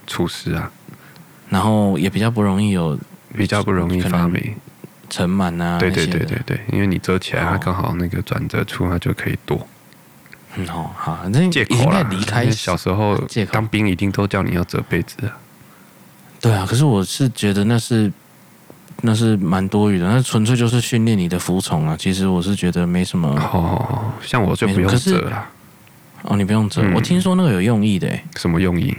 [0.07, 0.71] 除湿啊。
[1.49, 2.97] 然后也比较不容易有，
[3.35, 4.55] 比较不容易发霉、
[5.09, 5.77] 尘螨啊。
[5.79, 9.67] 对对对对对，因为你折起来，它刚好那个转折处，它就可以躲。
[10.55, 12.01] 嗯哦，好，那借口啦。
[12.09, 13.15] 离开小时候
[13.51, 15.37] 当兵，一定都叫你要折被子啊。
[16.41, 18.11] 对啊，可是我是觉得那是
[19.01, 21.95] 那是蛮多余的，那纯粹就是训练你的服从啊。
[21.97, 23.29] 其实我是觉得没什么。
[23.53, 25.47] 哦，像我就不用折了。
[26.23, 26.81] 哦，你不用折。
[26.81, 28.97] 嗯、我听说那个有用意的，什么用意？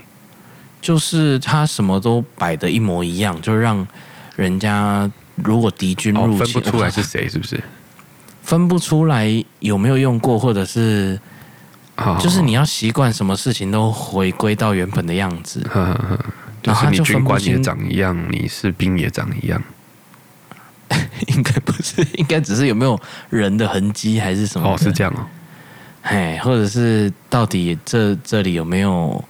[0.81, 3.85] 就是它什么都摆的一模一样，就让
[4.39, 7.61] 人家如果敌军入侵，哦、分不出来是谁，是不是？
[8.41, 11.19] 分不出来有没有用过，或者是，
[12.21, 15.61] 就是你要习惯什么事情都回归到原本的样子。
[15.69, 16.25] 呵呵呵，
[16.63, 19.61] 就是你军官也长一样，你士兵也长一样。
[21.27, 22.99] 应该不是，应该只是有没有
[23.31, 24.73] 人的痕迹，还是什么？
[24.73, 25.27] 哦，是这样哦。
[26.03, 29.23] 哎，或者是到底这这里有没有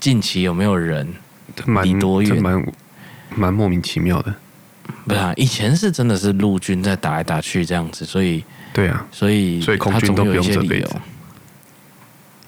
[0.00, 1.06] 近期有没有人
[1.66, 2.42] 蛮多远？
[2.42, 2.66] 蛮
[3.36, 4.34] 蛮莫名其妙的。
[5.06, 10.96] 不是啊，以前是真的是陆军在打来打去这样子，所以对啊，所以所以空军都不用折被子。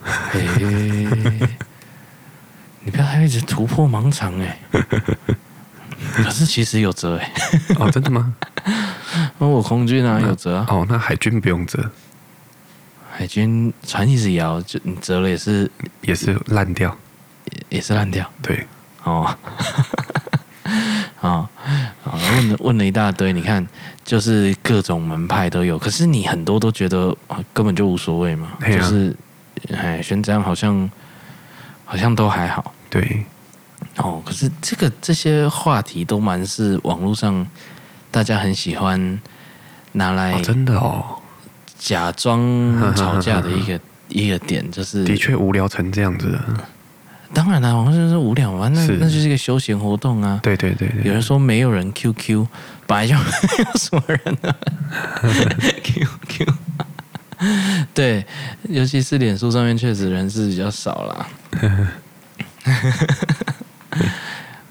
[0.31, 0.40] 嘿，
[2.81, 4.59] 你不要一直突破盲肠哎！
[6.14, 7.33] 可是其实有折哎。
[7.79, 8.35] 哦，真的吗？
[9.38, 10.66] 那 我空军啊有折啊。
[10.69, 11.90] 哦，那海军不用折。
[13.11, 15.69] 海军船一直摇，就你折了也是
[16.03, 16.97] 也是烂掉，
[17.51, 18.31] 也也是烂掉。
[18.40, 18.64] 对，
[19.03, 19.37] 哦，
[21.16, 21.51] 好，
[22.07, 23.66] 好，问了问了一大堆，你看，
[24.05, 27.14] 就是各种门派都有，可是你很多都觉得
[27.53, 29.14] 根本就无所谓嘛，啊、就是
[29.75, 30.88] 哎，选这样好像
[31.85, 32.73] 好像都还好。
[32.88, 33.25] 对，
[33.97, 37.45] 哦，可是这个这些话题都蛮是网络上
[38.12, 39.21] 大家很喜欢
[39.92, 41.05] 拿来、哦，真的哦。
[41.79, 42.40] 假装
[42.97, 46.38] 吵架的一个一个点，就是的确无聊成这样子。
[47.33, 50.41] 当然了，网上就是无聊嘛，那那就是一个休闲活动啊。
[50.43, 52.47] 对对对，有人说没有人 QQ，
[52.87, 53.21] 本来就没
[53.59, 54.57] 有什么人啊。
[55.83, 56.49] QQ，
[57.95, 58.25] 对，
[58.69, 61.27] 尤其是脸书上面确实人是比较少啦。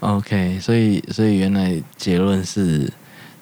[0.00, 2.92] OK，所以所以原来结论是。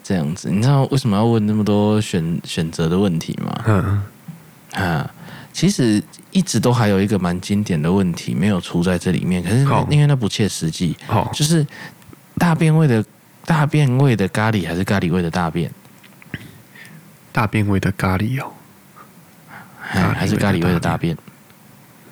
[0.07, 3.65] 这样子，你知道为什么要问那么多选选择的问题吗？
[3.67, 4.03] 嗯，
[4.73, 5.11] 啊，
[5.55, 10.97] 其实一直都还有一个蛮经典的问题没有出在这里面，可是因为那不切实际。
[11.09, 11.65] 哦，就是
[12.37, 13.03] 大便味的
[13.47, 15.71] 大便味的咖喱还是咖喱味的大便？
[17.31, 18.53] 大便味的咖喱哦，
[20.17, 21.17] 还是咖喱味的大便？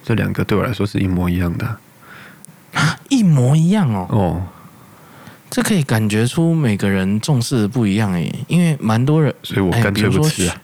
[0.05, 1.67] 这两个对我来说是一模一样的。
[2.75, 4.07] 啊， 一模一样哦。
[4.11, 4.43] 哦。
[5.51, 10.57] 这可以感觉出每个人重视的不一样哎，因为蛮多人，所以我干脆不吃啊。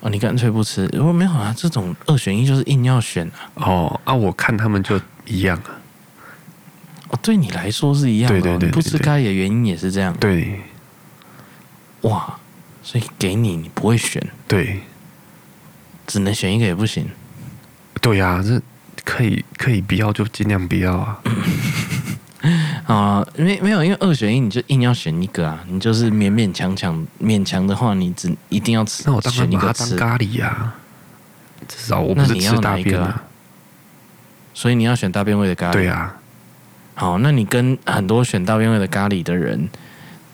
[0.00, 0.86] 哦，你干脆不吃？
[0.92, 3.66] 如果没有啊，这种二选一就是硬要选啊。
[3.66, 5.76] 哦啊，我看他们就一样啊。
[7.08, 10.16] 哦，对你来说是一样的，对对对，对，不吃咖喱的原因也是这样。
[10.18, 10.60] 对。
[12.02, 12.38] 哇，
[12.82, 14.26] 所以给你你不会选？
[14.48, 14.80] 对。
[16.06, 17.06] 只能选一个也不行。
[18.00, 18.60] 对呀、啊，这
[19.04, 21.20] 可以可以不要就尽量不要啊。
[22.90, 29.04] 啊，没没有，因为二选一，你就硬要选一个啊，你就是勉勉强强，勉强的话，你只一定要吃。
[29.06, 30.74] 那我当然把它当咖喱呀、啊，
[31.68, 33.22] 至少我不是吃大便啊。
[34.52, 35.72] 所以你要选大便味的咖喱。
[35.72, 36.16] 对啊。
[36.94, 39.68] 好，那你跟很多选大便味的咖喱的人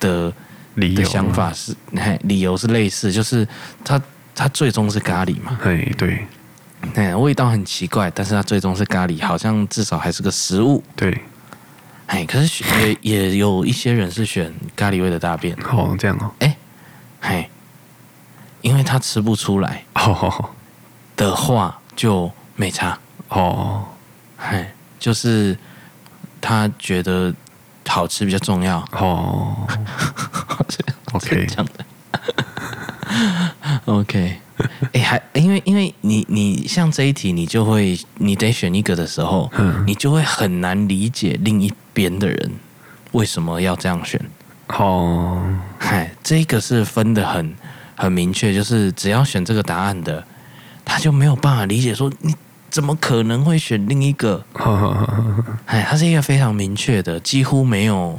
[0.00, 0.32] 的
[0.76, 1.76] 理想法是，
[2.22, 3.46] 理由是类似，就是
[3.84, 4.00] 它
[4.34, 5.58] 它最终是咖喱嘛。
[5.62, 6.26] 对对。
[6.94, 10.82] 哎，味道很奇怪，但是它最终是咖喱，好像至少还是个食物。
[10.96, 11.20] 对。
[12.06, 15.56] 哎，可是也也有一些人是选咖喱味的大便。
[15.64, 16.30] 哦，这样哦。
[16.38, 16.56] 哎，
[17.20, 17.50] 嘿，
[18.60, 19.84] 因为他吃不出来。
[19.94, 20.50] 哦。
[21.16, 22.98] 的话就没差。
[23.28, 23.84] 哦。
[24.36, 24.66] 嘿，
[25.00, 25.58] 就是
[26.40, 27.34] 他觉得
[27.88, 28.78] 好吃比较重要。
[28.92, 29.66] 哦。
[31.12, 31.46] OK。
[31.46, 31.84] 这样的。
[33.86, 34.40] OK。
[34.92, 42.52] 哎，还因为因为你你像这一题，你就会你得选一个的时候，嗯，你就会很难理解另一边的人
[43.12, 44.20] 为什么要这样选。
[44.68, 45.42] 哦，
[45.78, 47.54] 嗨，这个是分的很
[47.94, 50.24] 很明确，就是只要选这个答案的，
[50.84, 52.34] 他就没有办法理解说你
[52.70, 54.42] 怎么可能会选另一个。
[55.66, 58.18] 哎，他是一个非常明确的，几乎没有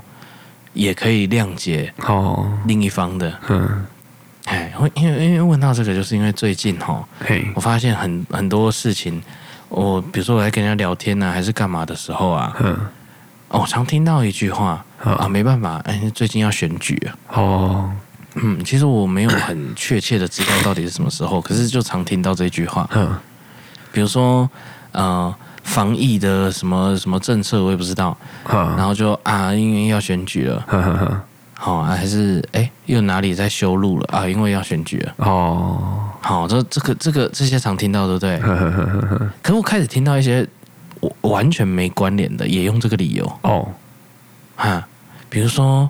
[0.74, 3.40] 也可以谅解哦另一方的。
[3.50, 3.86] 嗯。
[4.48, 7.06] 哎，因为因为问到这个，就是因为最近哈，
[7.54, 9.22] 我发现很很多事情，
[9.68, 12.78] 我比如说我在跟人家聊天呢、啊，还是干嘛的时候啊，嗯，
[13.50, 17.92] 我常听到一句话啊，没办法，哎，最近要选举啊，哦，
[18.36, 23.14] 嗯，其实我没有很确切的知道到底是什么时候，可是就常听到这句话，嗯，
[23.92, 24.50] 比如说
[24.94, 28.18] 呃，防疫的什么什么政策，我也不知道，
[28.78, 30.66] 然后就啊，因为要选举了，
[31.60, 34.28] 好、哦、还是哎，又哪里在修路了啊？
[34.28, 36.12] 因为要选举了哦。
[36.22, 38.38] 好，这这个这个这些常听到，对不对？
[39.42, 40.48] 可是我开始听到一些
[41.22, 43.68] 完全没关联的，也用这个理由哦。
[44.56, 44.88] 哈，
[45.30, 45.90] 比如说，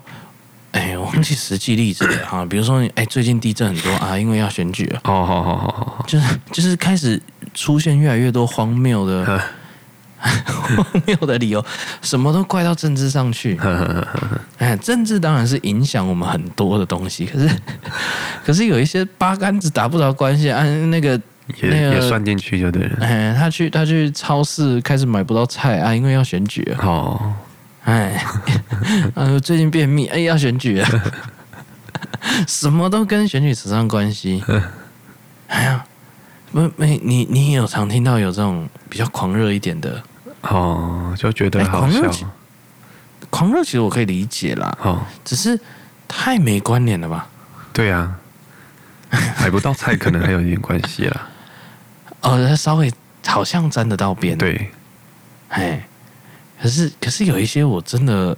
[0.72, 2.46] 哎，我忘记实际例子了 哈。
[2.46, 5.00] 比如说，哎，最近地震很多啊，因为要选举了。
[5.04, 9.40] 哦，好好好好，就是就是开始出现越来越多荒谬的。
[10.20, 11.64] 荒谬的理由，
[12.02, 13.58] 什么都怪到政治上去。
[14.58, 17.50] 哎，政治当然是影响我们很多的东西，可是，
[18.44, 20.62] 可是有一些八竿子打不着关系啊。
[20.86, 21.10] 那个，
[21.62, 22.98] 也那个也算进去就对了。
[23.00, 26.76] 哎，他去他去超市开始买不到菜啊，因为要选举了。
[26.84, 27.34] 哦，
[27.84, 28.24] 哎，
[29.14, 30.88] 呃， 最近便秘，哎，要选举了，
[32.46, 34.42] 什么都跟选举扯上关系。
[35.46, 35.84] 哎呀。
[36.50, 40.02] 没没，你你也有常听到有这种比较狂热一点的
[40.42, 42.10] 哦，就觉得好笑。
[43.30, 45.58] 狂热其实我可以理解啦，哦，只是
[46.06, 47.28] 太没关联了吧？
[47.72, 48.18] 对啊，
[49.38, 51.28] 买不到菜可能还有一点关系啦。
[52.22, 52.90] 哦，稍微
[53.26, 54.38] 好像沾得到边。
[54.38, 54.70] 对，
[55.50, 55.86] 哎，
[56.62, 58.36] 可是可是有一些我真的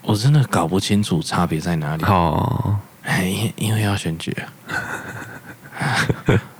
[0.00, 2.04] 我真的搞不清楚差别在哪里。
[2.04, 4.34] 哦，哎，因因为要选举。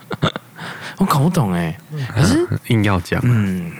[0.98, 1.76] 我搞不懂哎，
[2.14, 3.72] 可是 硬要讲，嗯，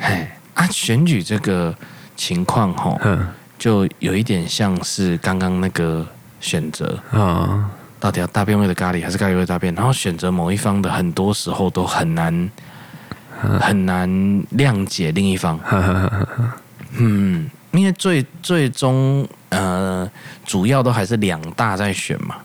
[0.00, 1.74] 哎啊，选举这个
[2.16, 2.98] 情况吼，
[3.58, 6.06] 就有一点像是刚刚那个
[6.40, 9.74] 选择啊，到底要大便味的咖喱还是咖喱味的大便？
[9.74, 12.50] 然后选择某一方的，很多时候都很难
[13.60, 14.08] 很难
[14.56, 15.58] 谅解另一方，
[16.98, 20.10] 嗯，因为最最终呃，
[20.44, 22.36] 主要都还是两大在选嘛，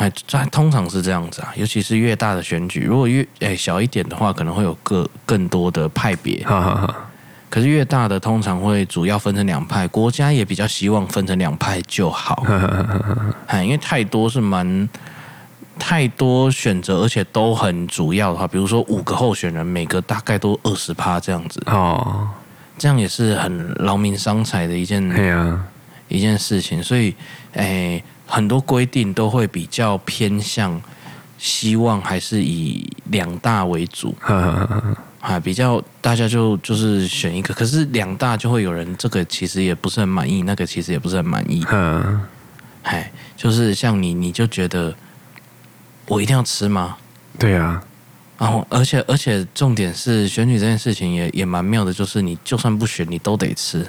[0.00, 6.42] 哎，这通常是这样子啊，尤其是越大的选举，如果越哎小一点的话，可能会有个更多的派别。
[6.42, 6.96] 哈哈哈。
[7.50, 12.46] 可是越大的通常会主要分成两派，国家也比较希望分成两派就好。
[13.46, 14.88] 哎，因为太多是蛮
[15.78, 21.62] 太多选择，而且都很主要的话，比如说五个候选人，每个大概都二十趴这样子。
[21.66, 22.26] 哦。
[22.78, 25.04] 这样也是很劳民伤财的一件，
[26.08, 26.82] 一件事情。
[26.82, 27.14] 所以，
[27.52, 28.02] 哎。
[28.30, 30.80] 很多规定都会比较偏向，
[31.36, 34.14] 希望还是以两大为主，
[35.20, 42.20] 啊，比较大家就就是选一个，可是两大就会有人这个其实也不是很满意，那个其实也不是很满意， 嗯，
[42.84, 44.94] 哎，就是像你，你就觉得
[46.06, 46.96] 我一定要吃吗？
[47.38, 47.82] 对啊，
[48.38, 53.86] 然后而且而且重点是选举这件事情也也蛮妙的，就是你就算不选，你都得吃，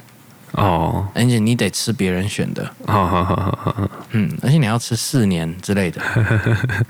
[0.53, 6.01] 哦，而且你得吃别人选的，好好好好好，嗯，而且你要吃四年之类的，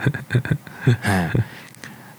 [1.04, 1.32] 哎，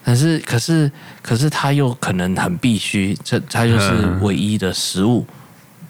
[0.05, 5.27] 可是可是可是他又可能很必须，这他就是唯一的食物，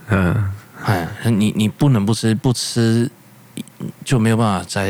[0.08, 0.50] 嗯，
[0.84, 3.10] 哎，你你不能不吃，不吃
[4.02, 4.88] 就没有办法在，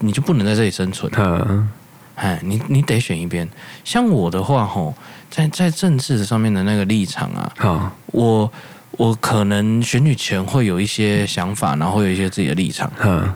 [0.00, 1.70] 你就不能在这里生存，嗯，
[2.16, 3.48] 哎，你你得选一边，
[3.84, 4.92] 像我的话吼，
[5.30, 8.52] 在在政治上面的那个立场啊，好，我。
[9.00, 12.92] 我可能选举前会有一些想法，然后会有一些自己的立场。
[13.02, 13.32] 嗯，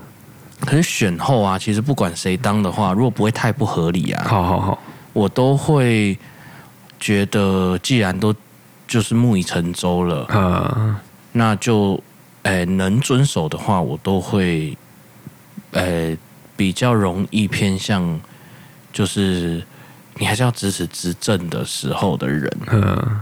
[0.61, 4.79] 可是选后啊，其实不管谁当的话，如果不会太不合理啊，好好好，
[5.14, 6.18] 我都会
[7.00, 8.35] 觉得，既然都
[8.87, 10.96] 就是木已成舟了，嗯，
[11.33, 11.94] 那就
[12.42, 14.77] 诶、欸、能遵守的话，我都会
[15.70, 16.18] 诶、欸、
[16.59, 18.20] 比较容易偏向，
[18.92, 19.66] 就是
[20.16, 22.53] 你还是要支持执政的时候的人。
[22.70, 23.20] 嗯。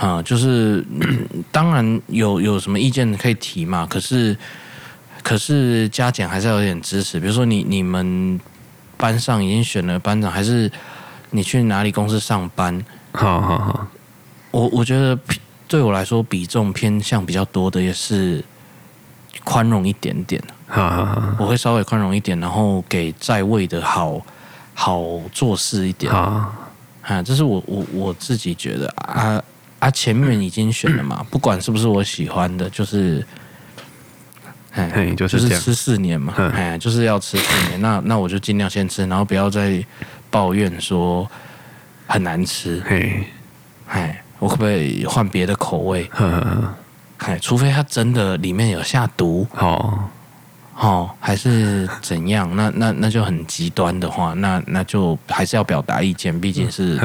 [0.00, 0.82] 啊，就是
[1.52, 4.34] 当然有有什么意见可以提嘛，可是
[5.22, 7.20] 可是加减还是要有点支持。
[7.20, 8.40] 比如说你你们
[8.96, 10.72] 班上已经选了班长，还是
[11.28, 12.82] 你去哪里公司上班？
[13.12, 13.86] 好好好，
[14.52, 15.18] 我我觉得
[15.68, 18.42] 对我来说比重偏向比较多的也是
[19.44, 20.42] 宽容一点点。
[20.66, 24.24] 好好好，我会稍微宽容一点，然后给在位的好
[24.72, 26.10] 好做事一点。
[26.10, 26.54] 好，
[27.02, 29.42] 啊，这是我我我自己觉得啊。
[29.80, 33.26] 啊，前面已经选了嘛， 不管是不是我喜欢的，就是，
[34.72, 39.82] 哎，就是就是吃四年嘛，哎，就是要吃四年，那那我就尽量先吃，然后不要再
[40.30, 41.28] 抱怨说
[42.06, 43.24] 很难吃，嘿，
[43.88, 46.08] 哎，我可不可以换别的口味？
[47.40, 50.04] 除非它真的里面有下毒，哦，
[50.76, 52.54] 哦，还是怎样？
[52.54, 57.00] 那那那就很极端的话，那那就还是要表达意见，毕竟是。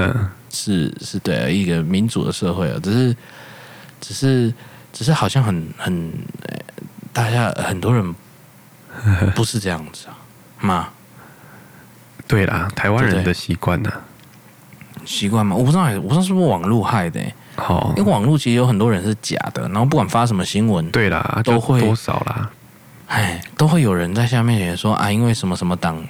[0.56, 3.18] 是是对一个民主的社会啊，只是
[4.00, 4.54] 只是
[4.94, 6.14] 只是好像很很，
[7.12, 8.16] 大家很多人
[9.36, 10.16] 不是这样子啊
[10.62, 10.90] 嘛？
[12.26, 13.92] 对啦，台湾人的习惯呢？
[15.06, 15.56] 习惯吗？
[15.56, 17.22] 我不知道，我不知道是不是网络害的。
[17.58, 22.50] 哦，因为网络其实有很多人是假的，然后不管发什么新闻，对啦，都会多少啦，
[23.08, 26.02] 哎，都会有人在下面也说啊，因为什么什么党。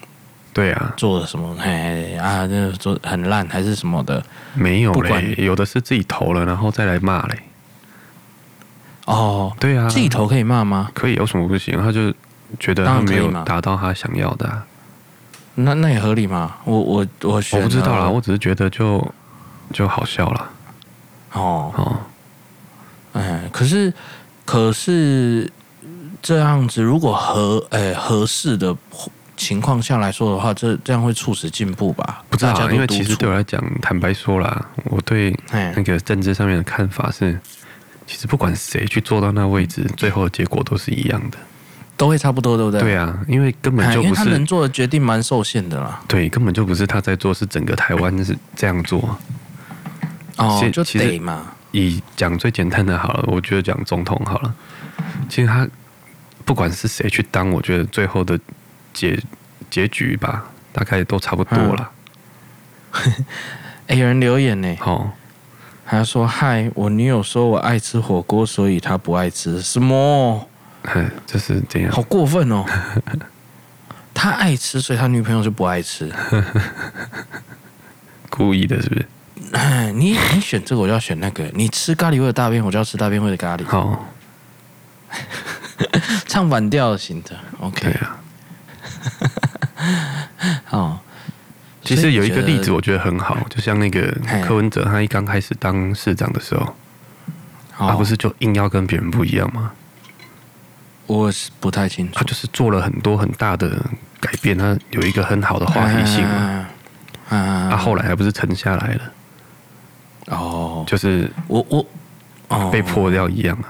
[0.56, 1.54] 对啊，做了什么？
[1.60, 4.24] 嘿啊，这做很烂还是什么的？
[4.54, 7.40] 没有嘞，有的是自己投了，然后再来骂嘞。
[9.04, 10.90] 哦，对啊，自己投可以骂吗？
[10.94, 11.78] 可以，有什么不行？
[11.84, 12.10] 他就
[12.58, 14.66] 觉得他没有达到他想要的啊。
[15.56, 16.56] 那那也合理嘛？
[16.64, 19.06] 我我我我不知道啦，我只是觉得就
[19.74, 20.50] 就好笑了。
[21.34, 21.98] 哦哦，
[23.12, 23.94] 哎，可是
[24.46, 25.52] 可是
[26.22, 28.74] 这样子，如果合哎合适的。
[29.38, 32.24] 情况下来说的话，这这样会促使进步吧？
[32.30, 37.38] 不知道，因为其实对我来讲，坦白说啦，我对那个政治上面的看法是，
[38.08, 41.38] 其实不管谁去坐到那位置，最后的结果都是一样的，
[41.98, 42.80] 都会差不多，对不对？
[42.80, 46.02] 对啊，因为根本就不是他能做的决定蛮受限的啦。
[46.08, 49.18] 对，根本就不是他在做，是整个台湾是这样做。
[50.38, 51.52] 哦，就得嘛。
[51.72, 54.56] 以讲最简单的好了，我觉得讲总统好了。
[55.28, 55.68] 其实他
[56.46, 58.40] 不管是谁去当，我觉得最后的。
[58.96, 59.22] 结
[59.70, 61.92] 结局吧，大概都差不多了。
[62.96, 63.26] 哎、嗯
[63.88, 65.12] 欸，有人留言呢，哦，
[65.86, 70.48] 他说：“嗨，我女友说我爱吃火锅，所以她不爱吃什么？
[70.88, 72.64] 嘿，就是这样，好过分哦！
[74.16, 76.10] 他爱吃，所以他女朋友就不爱吃，
[78.30, 79.06] 故意的，是不是？
[79.52, 81.44] 哎，你你选这个，我就要选那个。
[81.54, 83.66] 你吃咖喱味的大便，我就要吃大便味的咖喱。
[83.66, 84.00] 好、哦，
[86.28, 88.22] 唱反调型的，OK 啊。”
[90.72, 91.00] 哦，
[91.84, 94.02] 其实有一个例子我觉得很好，就像那个
[94.46, 96.76] 柯文哲，他一刚开始当市长的时候，
[97.78, 99.72] 他不是就硬要跟别人不一样吗？
[101.08, 102.14] 我是不太清楚。
[102.16, 103.70] 他就是做了很多很大的
[104.20, 106.68] 改变，他有一个很好的话题性嘛。
[107.30, 109.02] 啊，他后来还不是沉下来了？
[110.28, 111.86] 哦，就是我我
[112.48, 113.70] 哦被迫要一样啊。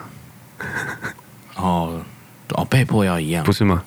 [1.56, 2.02] 哦
[2.52, 3.84] 哦，被迫要一样，不是吗？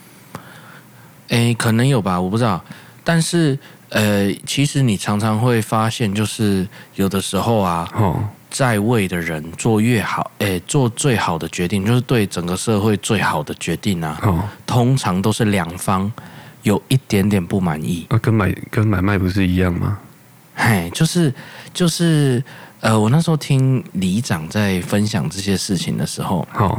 [1.29, 2.63] 诶，可能有吧，我不知道。
[3.05, 3.59] 但是，
[3.89, 14.19] 呃，其实你常常会发现，就是有的时候啊，哦，在位的人做越好，诶，做最好的决定，就是对整个社会最好的决定啊。
[14.23, 16.11] 哦，通常都是两方
[16.63, 18.07] 有一点点不满意。
[18.11, 19.99] 啊，跟买跟买卖不是一样吗？
[20.55, 21.33] 嘿，就是
[21.73, 22.43] 就是，
[22.81, 26.79] 呃，我那时候听里长在分享这些事情的时候，哦，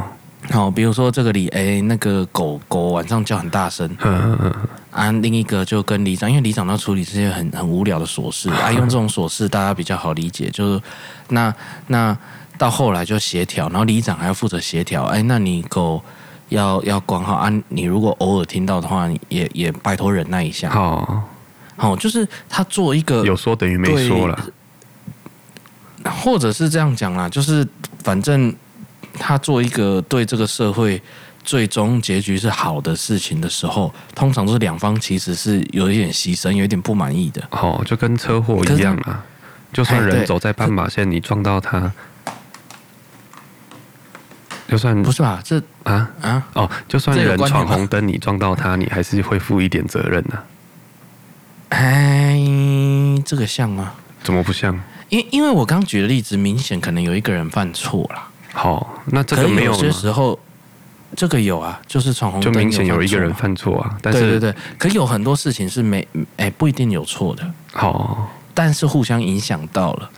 [0.52, 4.54] 好，比如说这个里，哎，那个狗狗晚上叫很大声，嗯嗯嗯
[4.90, 10.82] 啊，另一个就跟里长，因为里长要处理这些很很无聊的琐事，啊， 用这种琐事大家比较好理解，就是
[11.28, 11.54] 那
[11.86, 12.16] 那
[12.58, 16.02] 到后来就协调，然后里长还要负责协调，哎，那你狗
[16.48, 21.22] 要要管好啊，你如果偶尔听到的话，也也拜托忍耐一下，好，
[21.76, 24.46] 好，就是他做一个有说等于没说了，
[26.22, 27.64] 或者是这样讲啦，就是
[28.02, 28.52] 反正。
[29.20, 31.00] 他做一个对这个社会
[31.44, 37.46] 最终结局是好的事情的时候，通常都是两方其实是有一点牺牲，有一点不满意的。
[37.50, 39.22] 哦，就跟车祸一样啊，
[39.72, 41.92] 就算人走在斑马线，你撞到他，
[44.68, 45.40] 就算不是吧？
[45.44, 50.44] 这啊啊哦，就算人闯红灯，你撞到他，你还是会负一点责任的。
[51.68, 52.40] 哎，
[53.24, 53.92] 这个像吗？
[54.22, 54.78] 怎么不像？
[55.08, 58.29] 因因为我刚举的例子，明显可能有一个人犯错了。
[58.52, 59.72] 好，那这个没有。
[59.72, 60.38] 有些时候，
[61.16, 63.96] 这个有啊，就是闯红灯，就明显有一个人犯错啊。
[64.02, 67.48] 但是，对对对，可有很多事情是没，哎，不一定有错的。
[67.72, 70.10] 好，但是互相影响到了。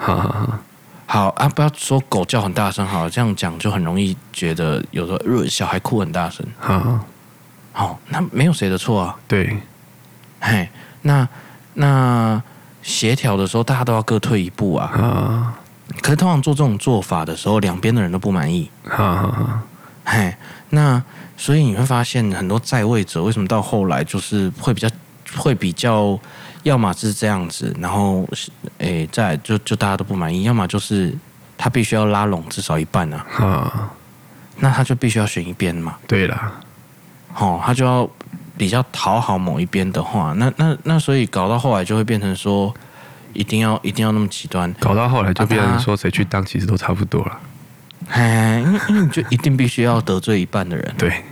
[1.07, 6.47] 好啊，不要说狗叫很大声，好，这样讲就很容易觉得有时候小孩哭很大声。
[6.59, 7.01] 好，
[7.73, 9.17] 好，那没有谁的错啊。
[9.29, 9.59] 对，
[10.41, 10.69] 嘿，
[11.03, 11.29] 那
[11.75, 12.43] 那
[12.83, 14.87] 协调的时候，大家都要各退一步啊。
[14.87, 15.59] 啊。
[16.03, 18.69] 可是通常做这种做法的时候，两边的人都不满意。
[18.85, 19.63] 哈哈哈，
[20.05, 20.35] 嘿，
[20.71, 21.01] 那
[21.37, 24.89] 所以你会发现很多在位者为什么到后来就是会比较
[25.37, 26.19] 会比较，
[26.65, 28.29] 要么是这样子，然后
[28.79, 31.17] 诶，再就就大家都不满意，要么就是
[31.57, 33.25] 他必须要拉拢至少一半啊。
[33.31, 33.91] 哈，
[34.59, 35.97] 那他就必须要选一边嘛。
[36.09, 36.53] 对啦，
[37.39, 38.11] 哦，他就要
[38.59, 42.75] 比较讨好某一边的话，那那那所以搞到后来就会变成说。
[43.33, 47.41] 一定要一定要那么极端，搞到后来就变成说谁去当其实都差不多了。
[48.09, 51.23] 哎，因为因为你就一定必须要得罪一半的人，对，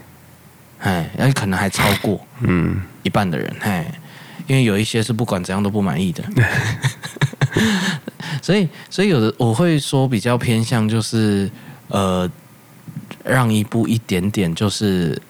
[0.78, 3.92] 哎，而且可能还超过嗯一半的人，哎，
[4.46, 6.24] 因为有一些是不管怎样都不满意的，
[8.40, 11.50] 所以所以有的我会说比较偏向就是
[11.88, 12.30] 呃
[13.24, 15.20] 让一步一点点就是。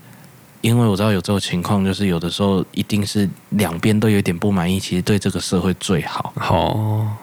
[0.61, 6.33] 因为我知道有这种情况，就是有的时候一定是两边都有点不满意，其实对这个社会最好。
[6.37, 7.17] 好，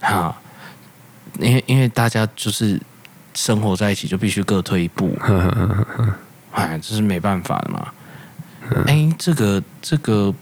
[0.00, 0.36] 哈，
[1.40, 2.80] 因为因为大家就是
[3.34, 5.16] 生活在一起，就必须各退一步。
[6.52, 7.88] 哎，这是没办法的嘛。
[8.86, 10.32] 哎，这个这个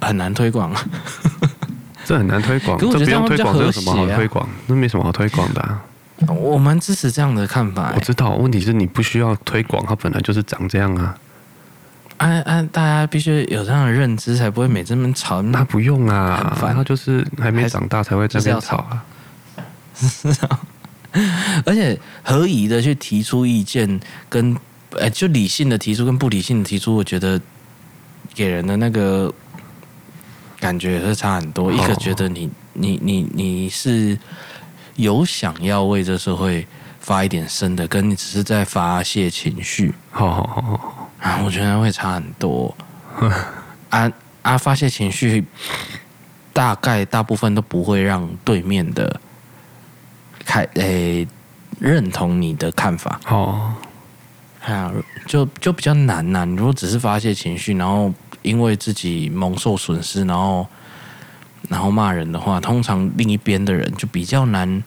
[0.00, 0.74] 很难推广，
[2.04, 2.76] 这很难推广。
[2.76, 5.82] 可我觉得这样比较和谐推广，那没什么好推广的啊。
[6.28, 7.92] 我蛮支持这样的看法。
[7.94, 11.16] 我知道，问题是你不需要推广，它本来就是长这样啊。
[12.18, 15.42] 按按，大家必须有这样的认知，才不会每次那么吵。
[15.42, 19.04] 那不用啊，反正就是还没长大才会这样吵啊。
[19.94, 20.60] 是啊，
[21.64, 24.56] 而且合宜的去提出意见，跟
[24.90, 27.40] 呃，就理性的提出跟不理性的提出，我觉得
[28.34, 29.32] 给人的那个
[30.58, 31.72] 感觉也是差很多。
[31.72, 34.18] 一个觉得你你你你是
[34.96, 36.66] 有想要为这社会
[37.00, 39.94] 发一点声的，跟你只是在发泄情绪。
[40.10, 40.95] 好好好好。
[41.20, 42.74] 啊，我觉得会差很多。
[43.90, 44.10] 啊
[44.42, 45.44] 啊，发泄情绪，
[46.52, 49.20] 大概大部分都不会让对面的
[50.44, 51.26] 开诶
[51.80, 53.18] 认同你的看法。
[53.28, 53.72] 哦，
[54.64, 54.92] 啊，
[55.26, 56.44] 就就比较难呐。
[56.44, 58.12] 你如果只是发泄情绪，然后
[58.42, 60.66] 因为自己蒙受损失，然后
[61.68, 64.82] 然后骂人的话，通常另一边的人就比较难，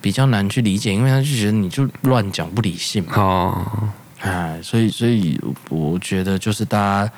[0.00, 3.14] 比较难去理解，因为他就觉得你就乱讲不理性嘛。
[3.14, 3.88] 哦。
[4.20, 7.12] 哎，所以所以我觉得就是大家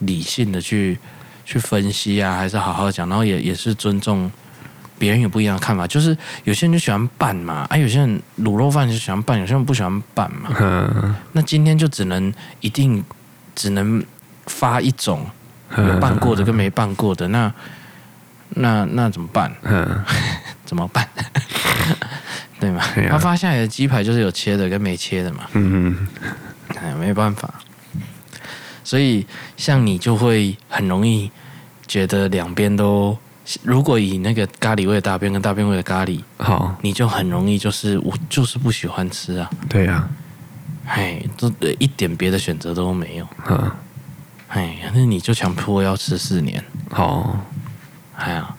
[0.00, 0.98] 理性的去
[1.44, 4.30] 去分析啊，还是好好讲，然后也也是尊重
[4.98, 5.86] 别人有不一样的看法。
[5.86, 10.50] 就是有些人就喜欢拌嘛，啊，有些人卤肉饭就喜欢拌，有些人不喜欢拌嘛。
[10.60, 11.14] 嗯。
[11.32, 13.02] 那今天就只能一定
[13.54, 14.04] 只能
[14.46, 15.26] 发一种
[15.76, 17.52] 有拌过的跟没拌过的，那
[18.50, 19.52] 那那怎么办？
[19.62, 20.04] 嗯。
[20.64, 21.06] 怎么办？
[22.60, 22.82] 对吗？
[23.10, 25.44] 他发下来的鸡排就是有切的跟没切的嘛。
[25.52, 26.08] 嗯嗯，
[26.80, 27.52] 哎，没办法。
[28.82, 29.26] 所以
[29.56, 31.30] 像你就会很容易
[31.86, 33.16] 觉得两边都，
[33.62, 39.50] 如果以那个咖喱味的大便跟大便味的咖喱，好，你就很容易就是我就是不喜欢吃啊。
[39.68, 40.08] 对呀。
[40.86, 43.26] 哎，这一点别的选择都没有。
[43.48, 43.70] 嗯。
[44.48, 46.62] 哎，那你就强迫要吃四年。
[46.90, 47.40] 好。
[48.16, 48.54] 哎呀，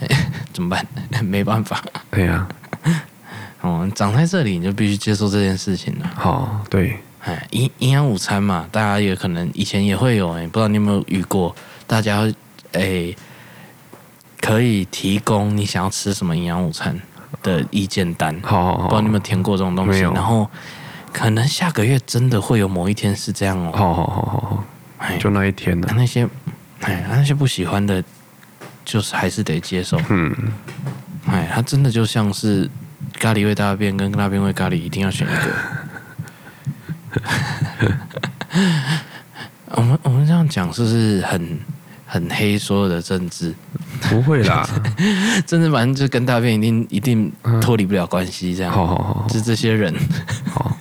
[0.54, 0.86] 怎么办？
[1.22, 1.82] 没办法。
[2.10, 2.48] 对呀。
[3.60, 6.10] 哦，长在这里你就必须接受这件事情了。
[6.14, 11.54] 好，对，哎，营营养午餐嘛，大家也可能以前也会有，哎，不知道你有没有遇过？
[11.86, 12.30] 大家
[12.72, 13.14] 哎，
[14.40, 17.00] 可以提供你想要吃什么营养午餐
[17.42, 18.38] 的意见单。
[18.42, 20.00] 好，好，好，不知道你有没有填过这种东西？
[20.00, 20.50] 然后
[21.12, 23.72] 可能下个月真的会有某一天是这样哦。
[23.74, 24.64] 好好好好好，
[24.98, 25.88] 哎就那一天呢。
[25.96, 26.28] 那些
[26.80, 28.04] 哎，那些不喜欢的，
[28.84, 29.98] 就是还是得接受。
[30.10, 30.34] 嗯，
[31.26, 32.68] 哎，他真的就像是
[33.14, 35.36] 咖喱味大便跟大便味咖喱，一定要选一个。
[39.76, 41.58] 我们我们这样讲是不是很
[42.06, 42.56] 很黑？
[42.58, 43.52] 所有的政治
[44.02, 44.68] 不会啦，
[45.46, 48.72] 政治反正就跟大便一定一定脱离不了关系，这样。
[48.72, 49.92] 好好好，就这些人。
[50.52, 50.76] 好，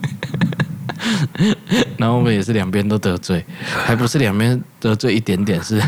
[1.98, 3.44] 然后我们也是两边都得罪，
[3.86, 5.82] 还不是两边得罪一点点，是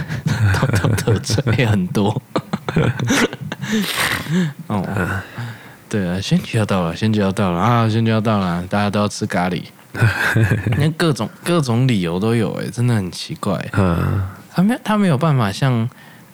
[0.53, 2.21] 都都得罪很多。
[4.67, 4.83] 哦，
[5.87, 9.61] 对啊，选举要到了，选举要到了啊，选举要到了，大家都要吃咖喱。
[10.77, 13.63] 那各种各种理由都有哎，真的很奇怪。
[13.73, 14.21] 嗯，
[14.53, 15.89] 他没他没有办法像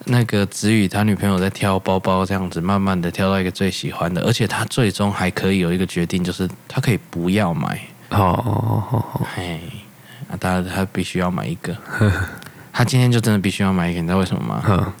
[0.06, 7.80] 那个子宇他女朋友在挑包包这样子，慢慢的挑到一个最喜欢的，而且他最终还可以有一个决定，就是他可以不要买。
[8.08, 9.60] 哦哦哦哦，哎，
[10.28, 11.76] 那他他必须要买一个。
[12.72, 14.92] 他今天就真的必须要买一个，你知道为什么吗？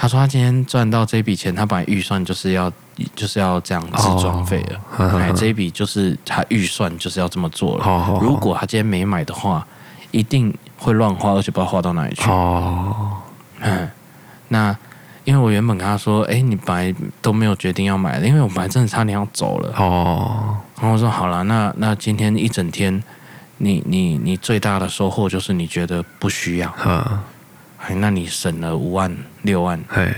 [0.00, 2.72] 他说他今天赚到这笔钱，他本来预算就是要
[3.14, 7.84] 就是要这样子装费了，哎、oh，这一笔就是他预算就是要这么做了。
[7.84, 9.66] Oh、如果他今天没买的话，
[10.10, 12.30] 一定会乱花，而且不知道花到哪里去。
[12.30, 13.18] 哦，
[13.60, 13.90] 嗯，
[14.48, 14.74] 那
[15.24, 19.74] 因为我原本跟他说，哎，你本来都没有决定要买的，因为我本来真的差点要走了。
[19.76, 23.02] 哦，然后我说好了，那那今天一整天，
[23.58, 26.74] 你你你最大的收获就是你觉得不需要。
[27.82, 30.14] 哎，那你省了五万六万，哎，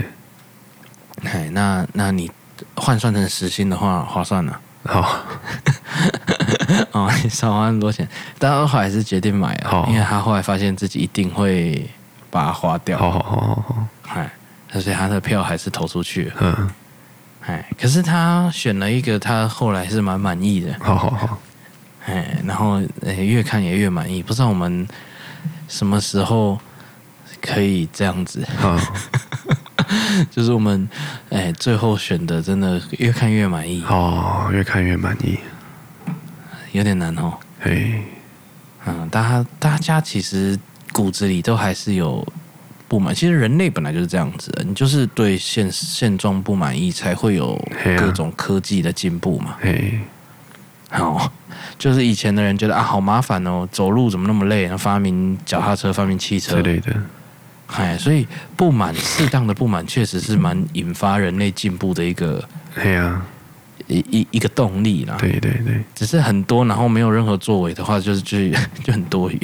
[1.22, 2.28] 哎，那那你
[2.74, 4.60] 换算成时薪的话，划算了。
[4.84, 5.24] 好，
[6.90, 8.06] 哦，你少花那么多钱，
[8.36, 11.88] 但后来还是决定买了，因为他后来发现自己一定会
[12.30, 12.98] 把它花掉。
[12.98, 14.28] 好好好好好，哎，
[14.80, 16.34] 所以他的票还是投出去了。
[16.40, 16.70] 嗯，
[17.46, 20.74] 哎，可是他选了一个，他后来是蛮满意的。
[20.80, 21.38] 好好好，
[22.06, 22.82] 哎，然后
[23.16, 24.86] 越看也越满意，不知道我们
[25.68, 26.60] 什么时候。
[27.42, 28.78] 可以这样子，好
[30.30, 30.88] 就是我们
[31.28, 35.38] 哎，最后选的真的越看越满意哦，越看越满意，
[36.70, 37.34] 有点难哦。
[37.60, 38.02] 嘿，
[38.86, 40.58] 嗯，大家大家其实
[40.92, 42.26] 骨子里都还是有
[42.88, 43.14] 不满。
[43.14, 47.60] 其实人类本来就是这样子的，你就是对现现状不满意，才会有
[47.98, 49.56] 各种科技的进步嘛。
[49.60, 50.00] 嘿，
[50.90, 51.30] 好，
[51.78, 54.62] 就是以前的人觉得啊，好麻烦哦，走路怎么那么累？
[54.62, 56.94] 然后发明脚踏车，发明汽车之类的。
[57.76, 62.42] 哎，所以不满，适当的不满，确实是蛮引发人类进步的一个，
[62.76, 63.22] 哎呀，
[63.86, 65.16] 一一一个动力啦。
[65.18, 68.38] 对对对，只是很多，然后没有任何作为的话，就是就
[68.84, 69.40] 就很多余，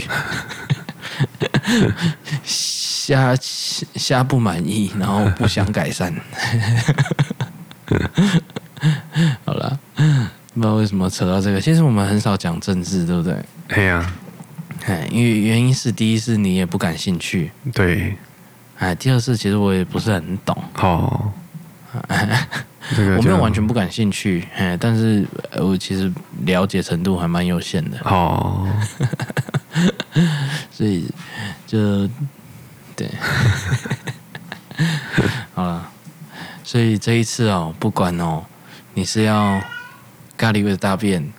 [2.45, 6.14] 瞎瞎不满意，然后不想改善。
[9.45, 9.79] 好了，
[10.55, 13.35] 不知道为什么扯到这个，其实我们很少讲政治，对不对？
[13.68, 14.12] 对呀。
[15.11, 18.16] 因为原因是，第一是你也不感兴趣，对，
[18.78, 21.32] 哎，第二是其实我也不是很懂，哦，
[23.16, 25.26] 我没有完全不感兴趣，哎，但是
[25.57, 26.12] 我其实
[26.45, 28.66] 了解程度还蛮有限的，哦，
[30.70, 31.09] 所以
[31.66, 32.09] 就
[32.97, 33.11] 对，
[35.55, 35.91] 好了，
[36.64, 38.45] 所以这一次哦，不管哦，
[38.95, 39.61] 你是要
[40.36, 41.32] 咖喱味的大便，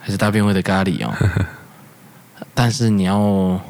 [0.00, 1.12] 还是大便味的咖喱哦。
[2.54, 3.60] 但是你要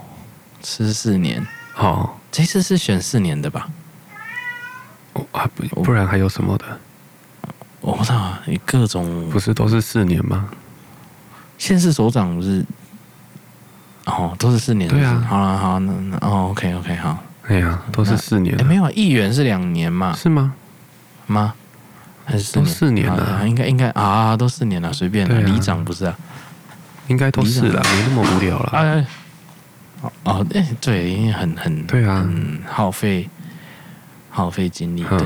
[0.63, 1.45] 吃四年，
[1.77, 3.69] 哦，这次是选四年的吧？
[5.33, 6.65] 啊不，不然还有什么的？
[7.81, 10.49] 我不知道啊，你各种不是都是四年吗？
[11.57, 12.65] 县市首长不是？
[14.07, 14.89] 哦，都是四年？
[14.91, 15.25] 对啊。
[15.29, 17.19] 好了，好，那那哦，OK OK，好。
[17.47, 18.57] 哎呀，都是四年。
[18.61, 20.15] 哎，没有，议员是两年嘛？
[20.15, 20.55] 是吗？
[21.27, 21.55] 吗？
[22.27, 23.47] 还是都四年了？
[23.47, 25.29] 应该应该啊，都四年了，随便。
[25.47, 26.19] 里长不是啊？
[27.09, 28.71] 应该都是了，没那么无聊了。
[28.73, 29.07] 哎，
[30.25, 33.29] 哦，哎，对，因为很很对啊，嗯，耗费
[34.31, 35.19] 耗费精力，对，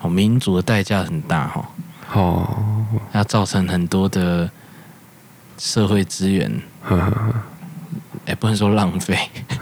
[0.00, 1.68] 哦，民主的代价很大哈，
[2.12, 4.50] 哦，要造成很多的
[5.58, 6.60] 社会资源，
[8.26, 9.18] 哎，不能说浪费，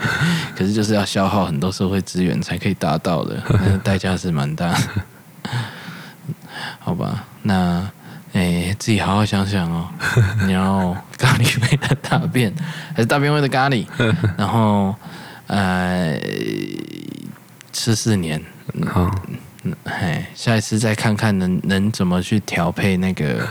[0.56, 5.50] 可是就是要消耗很多社会资源才可以达到的， 那代价是蛮大的，
[6.80, 7.88] 好吧，那。
[8.32, 9.88] 哎，自己好好想想哦。
[10.46, 12.52] 你要咖喱味的大便，
[12.94, 13.86] 还是大便味的咖喱？
[14.38, 14.94] 然后，
[15.46, 16.18] 呃，
[17.72, 18.42] 吃四年。
[18.86, 19.10] 好，
[19.84, 23.46] 哎，下一次再看看能能怎么去调配那个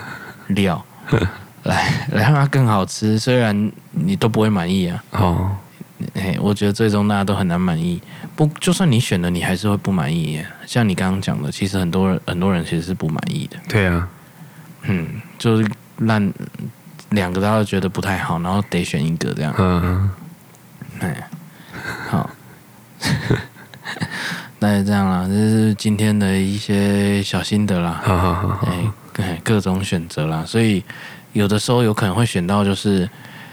[0.48, 0.84] 料，
[1.64, 3.20] 来来让它更好吃。
[3.20, 5.04] 虽然你都不会满意啊。
[5.12, 5.58] 哦。
[6.16, 8.02] 哎，我觉得最终大家都很难满意。
[8.36, 10.44] 不，就算你选了，你还是会不满意。
[10.66, 13.58] 像你刚刚讲的，其实很多人很多人其实是不满意的。
[13.70, 14.10] 对啊。
[14.84, 16.34] 嗯，就是烂
[17.10, 19.54] 两个大家都觉得不太好，然后得选一个这样。
[19.58, 20.10] 嗯，
[21.00, 21.28] 哎，
[22.10, 22.30] 好，
[24.60, 28.02] 那就这样啦，这是今天的一些小心得啦。
[28.04, 28.68] 好好好，
[29.18, 30.84] 哎，各种选择啦，所以
[31.34, 33.10] 有的时候有可能会选到就是，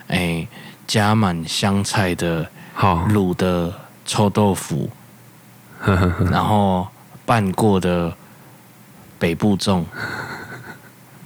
[0.09, 0.47] 哎，
[0.87, 2.49] 加满香菜的
[2.79, 3.73] 卤的
[4.07, 4.89] 臭豆腐，
[6.31, 6.87] 然后
[7.27, 8.15] 拌过的
[9.19, 9.85] 北部粽。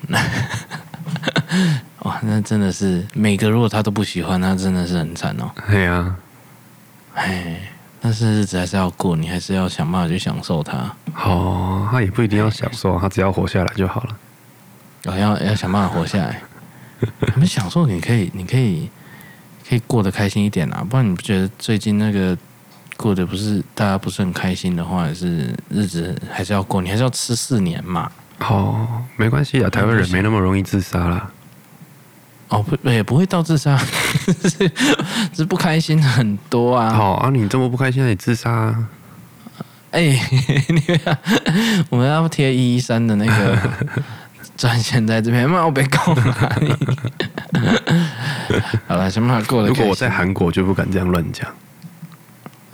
[2.01, 5.51] 哇，那真的是每个如果他都不喜欢，那真的是很惨哦。
[5.69, 6.17] 对啊，
[7.15, 7.61] 哎，
[8.01, 10.93] 但是日子还是要过，你还是要想办法去享受它。
[11.15, 14.17] 哦，他也不一定要享受，他只要活下来就好了。
[15.05, 16.41] 哦，要要想办法活下来。
[17.37, 18.91] 你享受，你可以，你可以，
[19.69, 20.85] 可以过得开心一点啊。
[20.89, 22.37] 不然你不觉得最近那个
[22.97, 28.11] 过得不是大家不是很开心的话，还是日子还是要过，你还是要吃四年嘛。
[28.49, 31.31] 哦，没关系啊，台湾人没那么容易自杀啦。
[32.49, 33.77] 哦，不，也不会到自杀，
[34.45, 34.71] 是
[35.33, 36.91] 是不开心很多啊。
[36.93, 38.89] 好啊，你这么不开心，你自杀啊？
[39.93, 41.19] 哎、欸， 你看，
[41.91, 43.59] 我们要贴一一三的那个
[44.57, 46.75] 专线在这边，那我被告了你。
[48.87, 49.69] 好了，想办法过了。
[49.69, 51.49] 如果我在韩国，就不敢这样乱讲。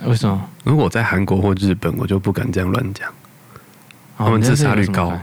[0.04, 0.48] 为什么？
[0.64, 3.12] 如果我在韩国或日本，我就不敢这样乱讲。
[4.16, 5.10] 他们自杀率高。
[5.10, 5.20] 哦，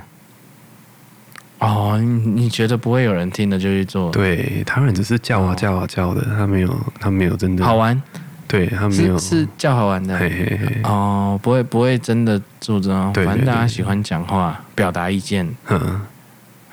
[1.98, 4.12] 你你觉得不会有人听的就去做？
[4.12, 8.02] 对，他们只是叫啊叫啊叫的，他没有他没有真的好玩。
[8.48, 10.18] 对，他没有是，是叫好玩的。
[10.18, 10.82] 嘿嘿嘿。
[10.84, 15.50] 哦，不会不会真的做这种，反正大家喜欢讲话，表达意见。
[15.70, 16.02] 嗯。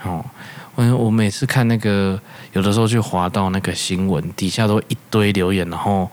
[0.03, 0.25] 哦，
[0.75, 2.21] 我我每次看那个，
[2.53, 6.11] 有的时候去滑到那个新闻底下都一堆留言，然后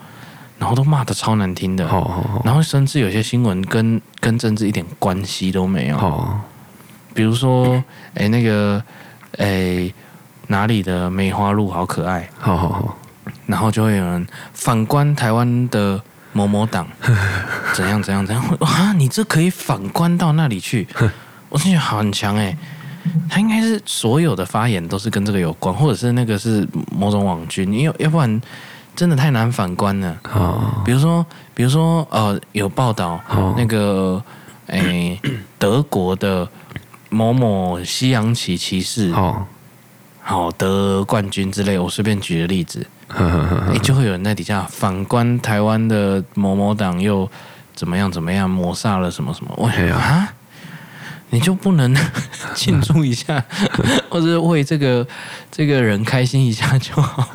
[0.58, 1.86] 然后都骂的超难听的。
[1.90, 2.42] 哦。
[2.46, 5.98] 然后甚至有些新闻跟跟政治一点关系都没有。
[7.10, 7.14] 哦。
[7.14, 7.84] 比如说，
[8.14, 8.82] 哎，那个，
[9.38, 9.92] 哎，
[10.48, 12.98] 哪里的梅花鹿好可爱，好好好，
[13.46, 16.02] 然后就会有人反观台湾的
[16.34, 16.88] 某某党，
[17.74, 20.88] 怎样怎样怎样，哇，你这可以反观到那里去，
[21.50, 22.58] 我觉得很强哎，
[23.30, 28.42] 他应该是所有的发言都是跟这个有关，或者是那个是某种网军，因为要不然
[28.96, 30.18] 真的太难反观了。
[30.34, 33.20] 哦，比如说，比如说，呃，有报道
[33.58, 34.24] 那个，
[34.68, 35.20] 哎，
[35.58, 36.48] 德国的。
[37.10, 39.48] 某某西洋棋骑士，好，
[40.22, 42.86] 好得冠军之类，我随便举个例子，
[43.72, 47.30] 你就会有人在底下反观台湾的某某党又
[47.74, 50.32] 怎么样怎么样抹杀了什么什么，我啊，
[51.32, 51.96] 你就不能
[52.54, 53.44] 庆祝一下，
[54.08, 55.08] 或者为这个
[55.52, 57.28] 这个人开心一下就好？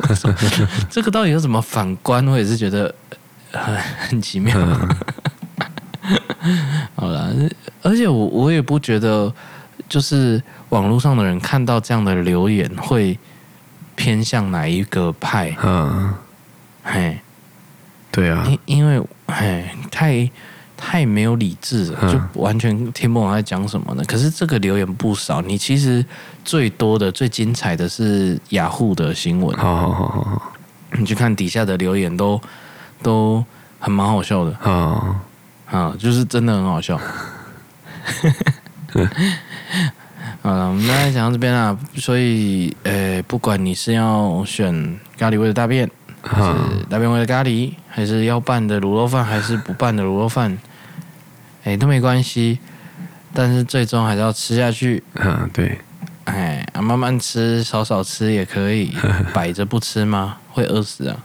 [0.89, 2.25] 这个到底有什么反观？
[2.29, 2.95] 我也是觉得
[3.51, 4.57] 很很奇妙。
[6.95, 7.35] 好了，
[7.83, 9.35] 而且我我也不觉得。
[9.89, 13.18] 就是网络上的人看到这样的留言，会
[13.95, 15.57] 偏向哪一个派？
[15.62, 16.14] 嗯，
[16.82, 17.18] 嘿，
[18.11, 20.30] 对啊，因因为嘿太
[20.76, 24.03] 太没有理智了，就完全听不懂他在讲什么呢。
[24.07, 26.05] 可是这个留言不少，你其实
[26.45, 29.57] 最多的、最精彩的是雅虎的新闻。
[29.57, 30.53] 好好好好好，
[30.99, 32.41] 你去看底下的留言都，
[33.03, 33.45] 都都
[33.78, 34.53] 很蛮好笑的。
[34.57, 35.20] 啊
[35.70, 37.01] 啊，就是真的很好笑。
[40.43, 41.79] 好了，我们大概讲到这边啊。
[41.97, 45.91] 所以，呃、欸，不管你是要选咖喱味的大便，
[46.22, 50.59] 还是大便味的咖喱，还是要拌的卤肉饭，还是不拌的卤肉饭，
[51.64, 52.59] 哎、欸，都没关系。
[53.33, 55.03] 但是最终还是要吃下去。
[55.14, 55.79] 啊，对。
[56.25, 58.97] 哎，啊慢慢吃，少少吃也可以。
[59.35, 60.39] 摆着不吃吗？
[60.51, 61.16] 会饿死啊！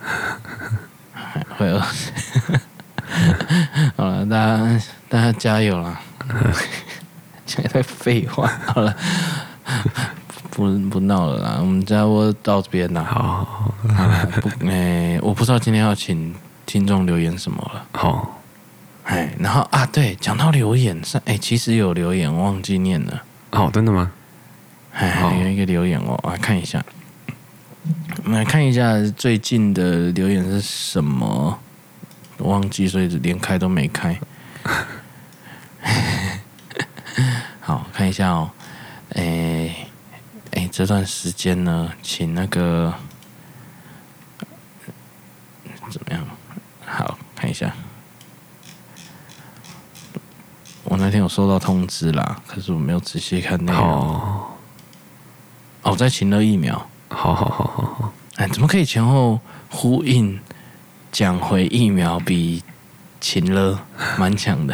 [1.58, 2.12] 会饿死。
[3.96, 6.02] 好了，大家大家加油啦！
[7.50, 8.96] 讲一堆废话，好了，
[10.52, 13.04] 不不闹了啦，我们家我到这边啦。
[13.04, 14.08] 好，好，
[14.40, 16.36] 不，哎、欸，我不知道今天要请
[16.68, 17.84] 听众留言什么了。
[17.94, 18.40] 好，
[19.06, 23.24] 哎，然后啊，对，讲到留言上，哎，其实有留言我忘记念了。
[23.52, 24.12] 哦，真的吗？
[24.94, 26.86] 哎，有一个留言哦，我来看一下，
[28.26, 31.58] 我们来看一下最近的留言是什么，
[32.38, 34.20] 我忘记，所以连开都没开。
[37.70, 38.50] 好，看一下哦，
[39.10, 39.88] 哎、欸、
[40.54, 42.92] 哎、欸，这段时间呢，请那个
[45.92, 46.26] 怎么样？
[46.84, 47.72] 好，看一下，
[50.84, 53.80] 我那天有收到通知啦，可是我没有仔细看那个。
[53.80, 54.48] 哦，
[55.84, 56.76] 我在请了疫苗。
[57.10, 59.40] 好好好好好，哎，怎么可以前后
[59.70, 60.40] 呼应？
[61.12, 62.64] 讲回疫苗比
[63.20, 63.80] 情了，
[64.18, 64.74] 蛮强的。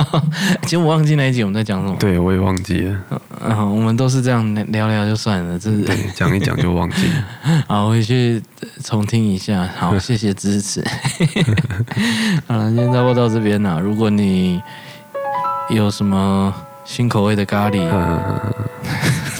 [0.62, 1.96] 其实我忘记那一集我们在讲什么。
[1.98, 2.96] 对，我也忘记了。
[3.40, 5.82] 嗯，我们都是这样聊聊就算了，这是
[6.14, 7.64] 讲一讲就忘记了。
[7.68, 8.42] 好，回去
[8.84, 9.68] 重听一下。
[9.76, 10.84] 好， 谢谢支持。
[12.46, 13.80] 好了，今天差不多到这边了。
[13.80, 14.60] 如果你
[15.70, 17.88] 有什么新口味的咖喱，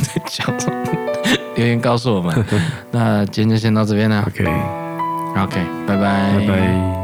[0.02, 0.78] 在讲什么？
[1.56, 2.44] 留言告诉我们。
[2.92, 4.22] 那今天就先到这边了。
[4.26, 6.97] OK，OK，拜拜，拜拜。